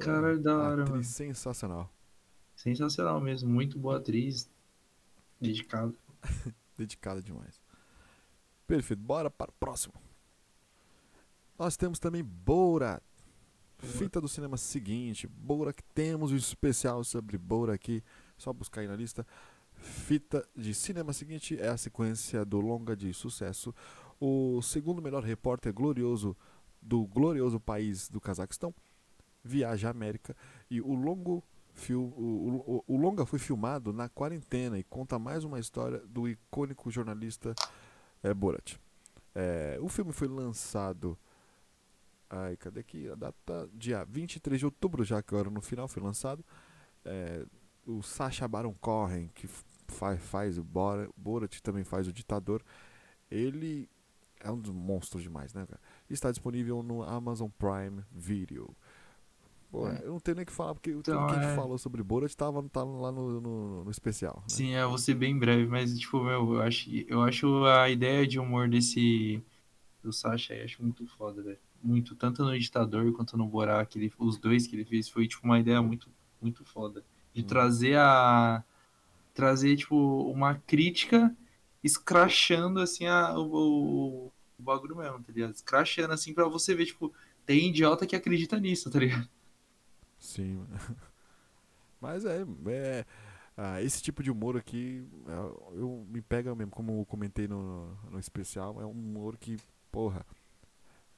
[0.01, 1.03] Cara, da hora, Atriz mano.
[1.03, 1.91] sensacional.
[2.55, 4.49] Sensacional mesmo, muito boa atriz.
[5.39, 5.93] Dedicada.
[6.78, 7.59] Dedicada demais.
[8.68, 9.93] Perfeito, bora para o próximo.
[11.62, 13.03] Nós temos também Borat.
[13.78, 15.28] Fita do cinema seguinte.
[15.28, 18.03] Borat, que temos um especial sobre Borat aqui.
[18.36, 19.28] Só buscar aí na lista.
[19.76, 23.76] Fita de cinema seguinte é a sequência do longa de sucesso.
[24.20, 26.36] O segundo melhor repórter glorioso
[26.82, 28.74] do glorioso país do Cazaquistão
[29.43, 30.36] viaja à América
[30.68, 31.43] e o longo
[31.91, 36.89] o, o- o longa foi filmado na quarentena e conta mais uma história do icônico
[36.89, 37.53] jornalista
[38.24, 38.78] eh, Borat.
[39.36, 41.16] Eh, o filme foi lançado.
[42.34, 43.70] Ai, cadê aqui a data?
[43.74, 46.46] Dia 23 de outubro, já que agora no final foi lançado.
[47.04, 47.46] Eh,
[47.86, 52.64] o Sacha Baron Cohen, que f- fa- faz o Bora- Borat, também faz o ditador.
[53.30, 53.90] Ele
[54.40, 55.82] é um dos monstros demais, né, cara?
[56.10, 58.74] Está disponível no Amazon Prime Video.
[59.70, 60.02] Pô, É.
[60.04, 61.56] eu não tenho nem o que falar, porque tudo Então, que a gente é.
[61.56, 64.38] falou sobre Borat tava, tava lá no, no, no especial.
[64.38, 64.44] né?
[64.48, 68.26] Sim, é, vou ser bem breve, mas, tipo, meu, eu acho, eu acho a ideia
[68.26, 69.44] de humor desse.
[70.04, 71.60] do Sacha aí, acho muito foda, velho.
[71.84, 72.16] Muito.
[72.16, 75.46] Tanto no Ditador quanto no Borá, que ele, os dois que ele fez, foi, tipo,
[75.46, 76.10] uma ideia muito,
[76.42, 77.04] muito foda.
[77.34, 77.46] De Hum.
[77.48, 78.64] trazer a.
[79.34, 79.96] trazer, tipo,
[80.32, 81.36] uma crítica
[81.84, 85.54] escrachando, assim, a, o, o, o bagulho mesmo, tá ligado?
[85.56, 87.14] Escrachando, assim, pra você ver, tipo,
[87.46, 89.30] tem idiota que acredita nisso, tá ligado?
[90.20, 90.66] Sim.
[92.00, 93.06] Mas é, é
[93.58, 97.96] ah, esse tipo de humor aqui, é, eu me pega mesmo, como eu comentei no,
[98.10, 99.58] no especial, é um humor que,
[99.92, 100.26] porra,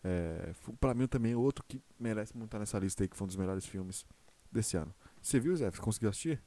[0.03, 3.25] é, pra mim também é outro que merece muito estar nessa lista aí, que foi
[3.25, 4.05] um dos melhores filmes
[4.51, 4.93] desse ano.
[5.21, 5.71] Você viu, Zé?
[5.71, 6.41] Você conseguiu assistir?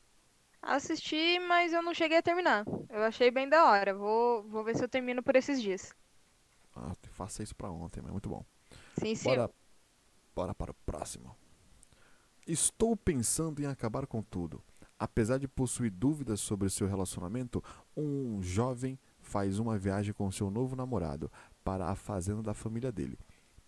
[0.60, 2.64] Assisti, mas eu não cheguei a terminar.
[2.90, 3.94] Eu achei bem da hora.
[3.94, 5.94] Vou, vou ver se eu termino por esses dias.
[6.74, 8.44] Ah, faça isso pra ontem, mas é muito bom.
[8.98, 9.28] Sim, sim.
[9.28, 9.50] Bora,
[10.34, 11.34] bora para o próximo.
[12.46, 14.62] Estou pensando em acabar com tudo.
[14.98, 17.62] Apesar de possuir dúvidas sobre seu relacionamento,
[17.96, 21.30] um jovem faz uma viagem com seu novo namorado
[21.64, 23.18] para a fazenda da família dele.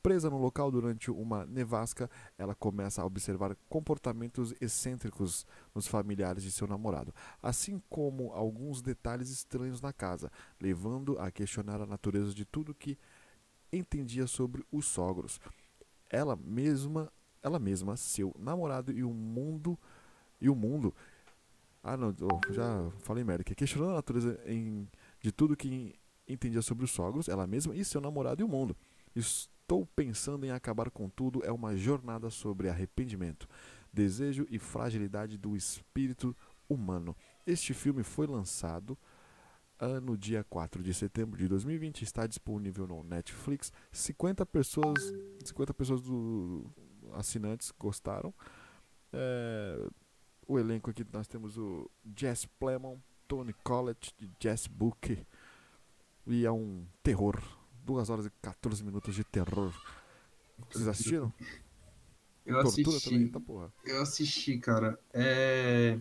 [0.03, 6.53] Presa no local durante uma nevasca, ela começa a observar comportamentos excêntricos nos familiares de
[6.53, 10.31] seu namorado, assim como alguns detalhes estranhos na casa,
[10.61, 12.97] levando a questionar a natureza de tudo que
[13.73, 15.41] entendia sobre os sogros.
[16.09, 19.79] Ela mesma, ela mesma, seu namorado e o mundo
[20.41, 20.95] e o mundo.
[21.83, 23.43] Ah, não, oh, já falei merda.
[23.43, 23.55] aqui.
[23.55, 24.89] questionando a natureza em-
[25.21, 25.95] de tudo que
[26.27, 28.77] entendia sobre os sogros, ela mesma e seu namorado e o mundo.
[29.69, 33.47] Estou pensando em acabar com tudo é uma jornada sobre arrependimento,
[33.93, 36.35] desejo e fragilidade do espírito
[36.67, 37.15] humano.
[37.47, 38.97] Este filme foi lançado
[39.79, 43.71] ah, no dia 4 de setembro de 2020, está disponível no Netflix.
[43.93, 45.13] 50 pessoas,
[45.45, 46.65] 50 pessoas do
[47.13, 48.33] assinantes gostaram.
[49.13, 49.87] É,
[50.47, 52.97] o elenco aqui nós temos o Jess Plemon,
[53.29, 55.27] Tony Collette e Jess Book.
[56.27, 57.58] E é um terror.
[57.89, 59.73] 2 horas e 14 minutos de terror.
[60.71, 61.33] Vocês assistiram?
[62.45, 63.11] Eu Tortura assisti.
[63.11, 63.73] também, tá porra.
[63.83, 64.99] Eu assisti, cara.
[65.11, 65.99] É.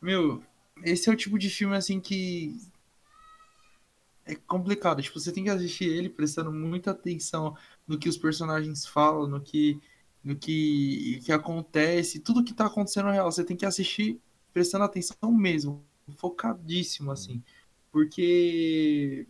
[0.00, 0.42] Meu,
[0.84, 2.54] esse é o tipo de filme assim que.
[4.26, 5.00] É complicado.
[5.00, 7.56] Tipo, você tem que assistir ele prestando muita atenção
[7.88, 9.80] no que os personagens falam, no que.
[10.22, 13.32] No que, que acontece, tudo que tá acontecendo na real.
[13.32, 14.20] Você tem que assistir
[14.52, 15.82] prestando atenção mesmo,
[16.18, 17.42] focadíssimo, assim.
[17.90, 19.26] Porque.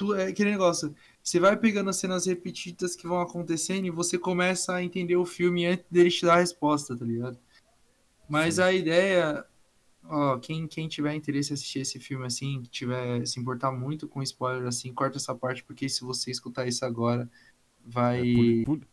[0.00, 0.94] Tu, é aquele negócio.
[1.22, 5.26] Você vai pegando as cenas repetidas que vão acontecendo e você começa a entender o
[5.26, 7.38] filme antes dele te dar a resposta, tá ligado?
[8.26, 8.62] Mas Sim.
[8.62, 9.44] a ideia,
[10.04, 14.08] ó, quem, quem tiver interesse em assistir esse filme assim, que tiver se importar muito
[14.08, 17.30] com spoiler assim, corta essa parte, porque se você escutar isso agora,
[17.84, 18.88] vai, É, pule, pule,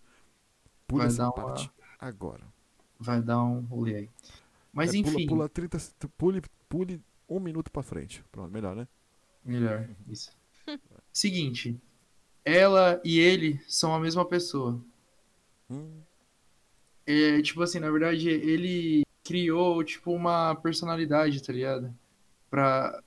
[0.87, 2.45] pule vai dar uma- agora.
[2.99, 4.09] vai dar um rolê aí.
[4.73, 5.77] Mas É, pula- enfim, Pula, 30,
[6.17, 8.23] pule, pule um minuto pra frente.
[8.29, 8.87] Pronto, melhor, né?
[9.45, 10.36] melhor, isso.
[11.17, 11.75] Seguinte,
[12.45, 14.79] ela e ele são a mesma pessoa.
[15.67, 15.99] Hum,
[17.07, 21.91] É, tipo assim, na verdade, ele criou, tipo, uma personalidade, tá ligado?
[22.51, 23.01] Pra...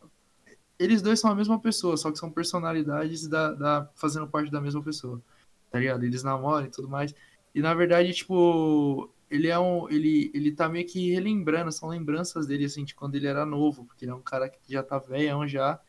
[0.76, 3.88] Eles dois são a mesma pessoa, só que são personalidades da, da...
[3.94, 5.22] fazendo parte da mesma pessoa,
[5.70, 6.04] tá ligado?
[6.04, 7.14] Eles namoram e tudo mais.
[7.54, 9.88] E, na verdade, tipo, ele é um...
[9.88, 13.84] Ele, ele tá meio que relembrando, são lembranças dele, assim, de quando ele era novo,
[13.84, 15.80] porque ele é um cara que já tá velhão já.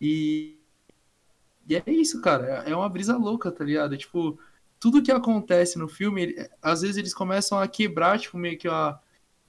[0.00, 0.53] E...
[1.68, 2.46] E é isso, cara.
[2.66, 3.96] É uma brisa louca, tá ligado?
[3.96, 4.38] Tipo,
[4.78, 8.98] tudo que acontece no filme, às vezes eles começam a quebrar, tipo, meio que a,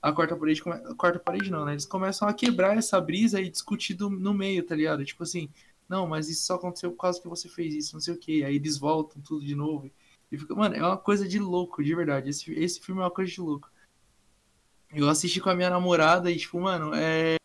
[0.01, 0.61] a quarta parede.
[0.66, 1.74] A quarta parede não, né?
[1.74, 5.03] Eles começam a quebrar essa brisa e discutir do- no meio, tá ligado?
[5.05, 5.49] Tipo assim,
[5.89, 8.43] não, mas isso só aconteceu por causa que você fez isso, não sei o quê.
[8.45, 9.88] Aí eles voltam tudo de novo.
[9.88, 9.93] E
[10.32, 12.30] E fica, mano, é uma coisa de louco, de verdade.
[12.30, 13.70] Esse, esse filme é uma coisa de louco.
[14.93, 17.36] Eu assisti com a minha namorada e, tipo, mano, é.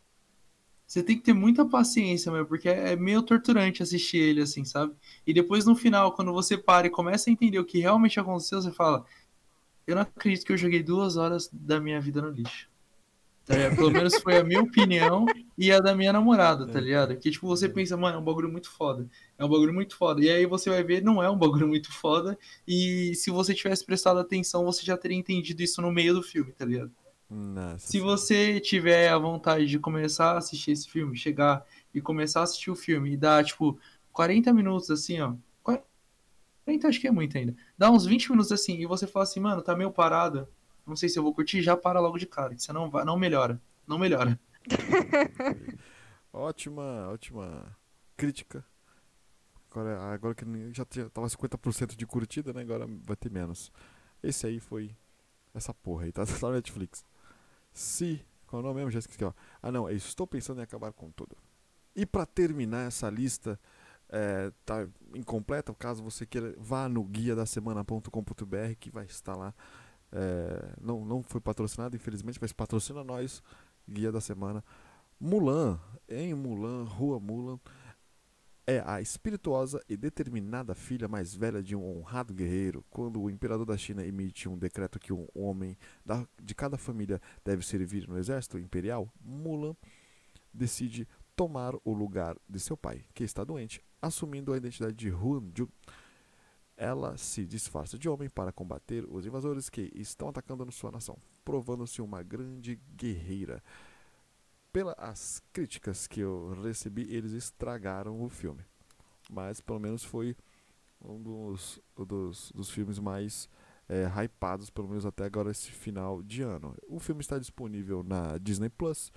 [0.91, 4.93] Você tem que ter muita paciência, meu, porque é meio torturante assistir ele, assim, sabe?
[5.25, 8.61] E depois no final, quando você para e começa a entender o que realmente aconteceu,
[8.61, 9.05] você fala:
[9.87, 12.69] Eu não acredito que eu joguei duas horas da minha vida no lixo.
[13.47, 13.77] Tá ligado?
[13.77, 15.27] Pelo menos foi a minha opinião
[15.57, 17.17] e a da minha namorada, tá ligado?
[17.17, 19.09] Que tipo, você pensa, mano, é um bagulho muito foda.
[19.39, 20.21] É um bagulho muito foda.
[20.21, 22.37] E aí você vai ver, não é um bagulho muito foda.
[22.67, 26.51] E se você tivesse prestado atenção, você já teria entendido isso no meio do filme,
[26.51, 26.91] tá ligado?
[27.31, 27.87] Nossa.
[27.87, 31.65] Se você tiver a vontade de começar a assistir esse filme, chegar
[31.95, 33.79] e começar a assistir o filme e dar, tipo,
[34.13, 35.35] 40 minutos assim, ó.
[35.63, 37.55] 40 acho que é muito ainda.
[37.79, 40.49] Dá uns 20 minutos assim e você fala assim, mano, tá meio parado.
[40.85, 43.05] Não sei se eu vou curtir, já para logo de cara, que você não vai,
[43.05, 43.61] não melhora.
[43.87, 44.39] Não melhora.
[46.33, 47.77] ótima, ótima
[48.17, 48.65] crítica.
[49.71, 52.63] Agora, agora que já tava 50% de curtida, né?
[52.63, 53.71] Agora vai ter menos.
[54.21, 54.97] Esse aí foi
[55.55, 57.05] essa porra aí, tá, tá na Netflix.
[57.81, 58.25] Se.
[58.47, 58.91] Qual é o nome mesmo?
[58.91, 59.25] Já esqueci.
[59.25, 59.33] Ó.
[59.63, 59.89] Ah, não.
[59.89, 61.37] Estou pensando em acabar com tudo.
[61.97, 63.59] E para terminar essa lista,
[64.09, 69.55] é, tá incompleta, caso você queira, vá no guia da semana.com.br que vai estar lá.
[70.13, 73.43] É, não, não foi patrocinado, infelizmente, mas patrocina nós,
[73.89, 74.63] guia da semana.
[75.19, 77.59] Mulan, em Mulan, Rua Mulan,
[78.67, 82.85] é a espirituosa e determinada filha mais velha de um honrado guerreiro.
[82.91, 85.77] Quando o imperador da China emite um decreto que um homem
[86.43, 89.75] de cada família deve servir no exército imperial, Mulan
[90.53, 95.51] decide tomar o lugar de seu pai, que está doente, assumindo a identidade de Huan
[95.57, 95.69] Ju.
[96.77, 102.01] Ela se disfarça de homem para combater os invasores que estão atacando sua nação, provando-se
[102.01, 103.63] uma grande guerreira
[104.73, 108.65] pelas críticas que eu recebi, eles estragaram o filme.
[109.31, 110.37] Mas pelo menos foi
[111.01, 113.49] um dos, dos, dos filmes mais
[113.89, 116.77] é, hypados, pelo menos até agora esse final de ano.
[116.89, 119.13] O filme está disponível na Disney Plus.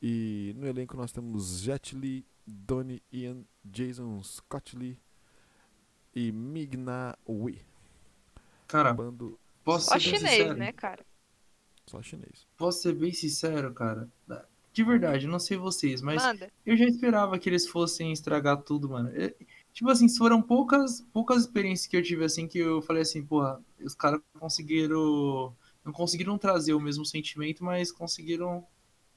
[0.00, 4.98] E no elenco nós temos Jet Li, Donnie Ian, Jason Scott Lee
[6.14, 7.64] e Migna Wee.
[8.66, 9.38] Cara, Bando...
[9.62, 10.58] posso Só ser bem chinês, sincero?
[10.58, 11.06] né, cara?
[11.86, 12.46] Só chinês.
[12.56, 14.08] Posso ser bem sincero, cara?
[14.72, 16.50] De verdade, não sei vocês, mas Manda.
[16.64, 19.10] eu já esperava que eles fossem estragar tudo, mano.
[19.14, 19.34] É,
[19.72, 23.60] tipo assim, foram poucas, poucas experiências que eu tive assim que eu falei assim, porra,
[23.84, 25.54] os caras conseguiram.
[25.84, 28.64] Não conseguiram trazer o mesmo sentimento, mas conseguiram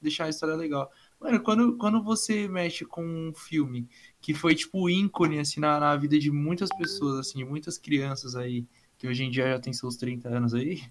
[0.00, 0.90] deixar a história legal.
[1.20, 3.88] Mano, quando, quando você mexe com um filme
[4.20, 8.34] que foi, tipo, ícone, assim, na, na vida de muitas pessoas, assim, de muitas crianças
[8.36, 8.66] aí,
[8.98, 10.82] que hoje em dia já tem seus 30 anos aí,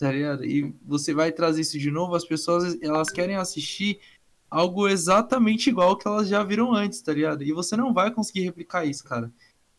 [0.00, 0.44] tá ligado?
[0.44, 4.00] E você vai trazer isso de novo, as pessoas, elas querem assistir
[4.50, 7.44] algo exatamente igual que elas já viram antes, tá ligado?
[7.44, 9.30] E você não vai conseguir replicar isso, cara.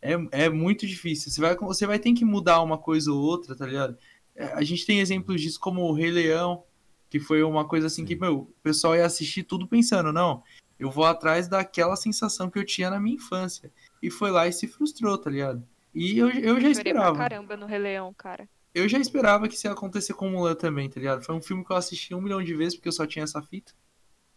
[0.02, 1.32] É, é muito difícil.
[1.32, 3.98] Você vai, você vai ter que mudar uma coisa ou outra, tá ligado?
[4.36, 6.64] É, A gente tem exemplos disso como o Rei Leão,
[7.10, 10.44] que foi uma coisa assim que, meu, o pessoal ia assistir tudo pensando, não,
[10.80, 13.72] eu vou atrás daquela sensação que eu tinha na minha infância.
[14.02, 15.64] E foi lá e se frustrou, tá ligado?
[15.94, 17.18] E eu, eu já Chorei pra esperava.
[17.18, 18.48] caramba no Rei Leão, cara.
[18.74, 21.24] Eu já esperava que isso ia acontecer com Mulan também, tá ligado?
[21.24, 23.42] Foi um filme que eu assisti um milhão de vezes porque eu só tinha essa
[23.42, 23.74] fita.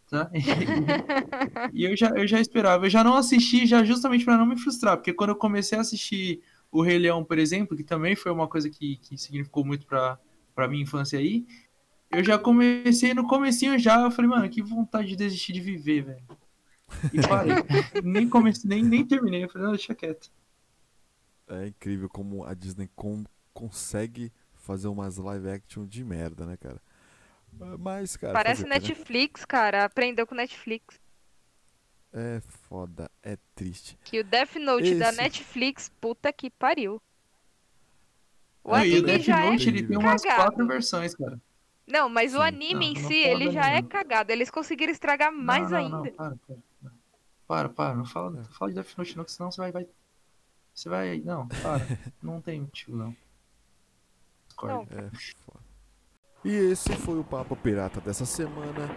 [0.09, 0.29] Tá?
[1.73, 2.85] e eu já, eu já esperava.
[2.85, 5.81] Eu já não assisti já justamente pra não me frustrar, porque quando eu comecei a
[5.81, 9.85] assistir o Rei Leão, por exemplo, que também foi uma coisa que, que significou muito
[9.85, 10.19] pra,
[10.53, 11.45] pra minha infância aí,
[12.11, 16.03] eu já comecei no comecinho já, eu falei, mano, que vontade de desistir de viver,
[16.03, 16.23] velho.
[17.13, 17.55] E parei.
[18.03, 20.29] nem comecei, nem, nem terminei, eu falei, não, deixa quieto.
[21.47, 23.23] É incrível como a Disney com-
[23.55, 26.81] consegue fazer umas live action de merda, né, cara?
[27.79, 28.33] Mas, cara.
[28.33, 28.75] Parece o né?
[28.75, 29.85] Netflix, cara.
[29.85, 30.99] Aprendeu com Netflix.
[32.11, 33.97] É foda, é triste.
[34.03, 37.01] Que o Death Note da Esse- Netflix, puta que pariu.
[38.63, 40.43] O Não, e o anime Death já é Note, ele tem umas cagado.
[40.43, 41.39] quatro versões, cara.
[41.87, 42.43] Não, mas o Sim.
[42.43, 43.89] anime Não, em não si, ele já é anime.
[43.89, 44.31] cagado.
[44.31, 46.09] Eles conseguiram estragar mais não, não, ainda.
[46.09, 46.57] Não, para, para.
[46.81, 46.91] não.
[47.47, 49.87] Para, para, não fala, não fala de Death Note não, que senão você vai, vai.
[50.73, 51.19] Você vai.
[51.19, 51.85] Não, para.
[52.23, 53.15] não tem motivo, não.
[54.55, 54.87] Discordo.
[54.91, 54.99] Não.
[54.99, 55.09] É
[55.45, 55.65] foda.
[56.43, 58.89] E esse foi o Papo Pirata dessa semana.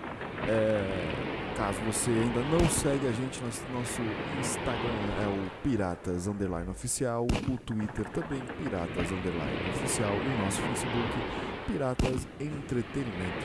[0.46, 4.00] É, Caso você ainda não segue a gente, nosso, nosso
[4.38, 10.62] Instagram é o Piratas Underline Oficial, o Twitter também Piratas Underline Oficial e o nosso
[10.62, 11.18] Facebook
[11.66, 13.44] Piratas Entretenimento.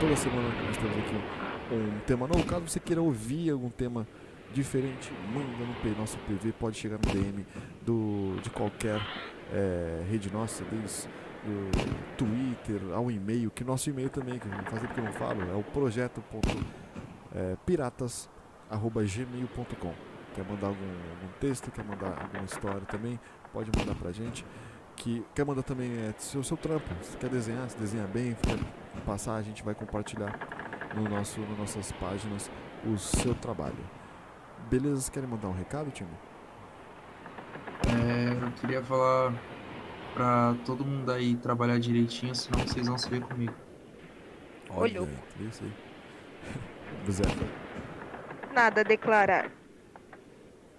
[0.00, 1.14] Toda semana nós temos aqui
[1.72, 2.44] um tema novo.
[2.44, 4.04] Caso você queira ouvir algum tema
[4.52, 7.46] diferente, manda no nosso PV, pode chegar no DM
[7.86, 9.00] do, de qualquer
[9.52, 11.08] é, rede nossa, desde
[11.44, 11.70] do
[12.16, 15.54] Twitter ao e-mail, que nosso e-mail também, que faz tempo que eu não falo, é
[15.54, 15.62] o
[17.34, 19.94] é, piratas.gmail.com.
[20.34, 23.20] Quer mandar algum, algum texto, quer mandar alguma história também,
[23.52, 24.46] pode mandar pra gente.
[24.94, 26.88] que quer mandar também é, seu, seu trampo.
[27.02, 28.58] Se quer desenhar, se desenha bem, quer
[29.04, 30.38] passar, a gente vai compartilhar
[30.94, 32.50] no nosso, nas nossas páginas
[32.84, 33.84] o seu trabalho.
[34.70, 35.10] Beleza?
[35.10, 36.10] Querem mandar um recado, time?
[37.88, 39.32] É, eu queria falar
[40.14, 43.54] pra todo mundo aí trabalhar direitinho, senão vocês vão se ver comigo.
[44.70, 45.08] Olhou.
[45.40, 45.72] é isso aí.
[47.10, 47.24] Zé,
[48.54, 49.50] Nada a declarar.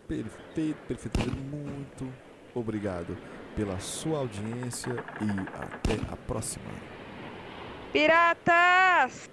[0.07, 1.19] perfeito, perfeito.
[1.29, 2.11] Muito
[2.55, 3.17] obrigado
[3.55, 6.65] pela sua audiência e até a próxima.
[7.91, 9.29] Piratas!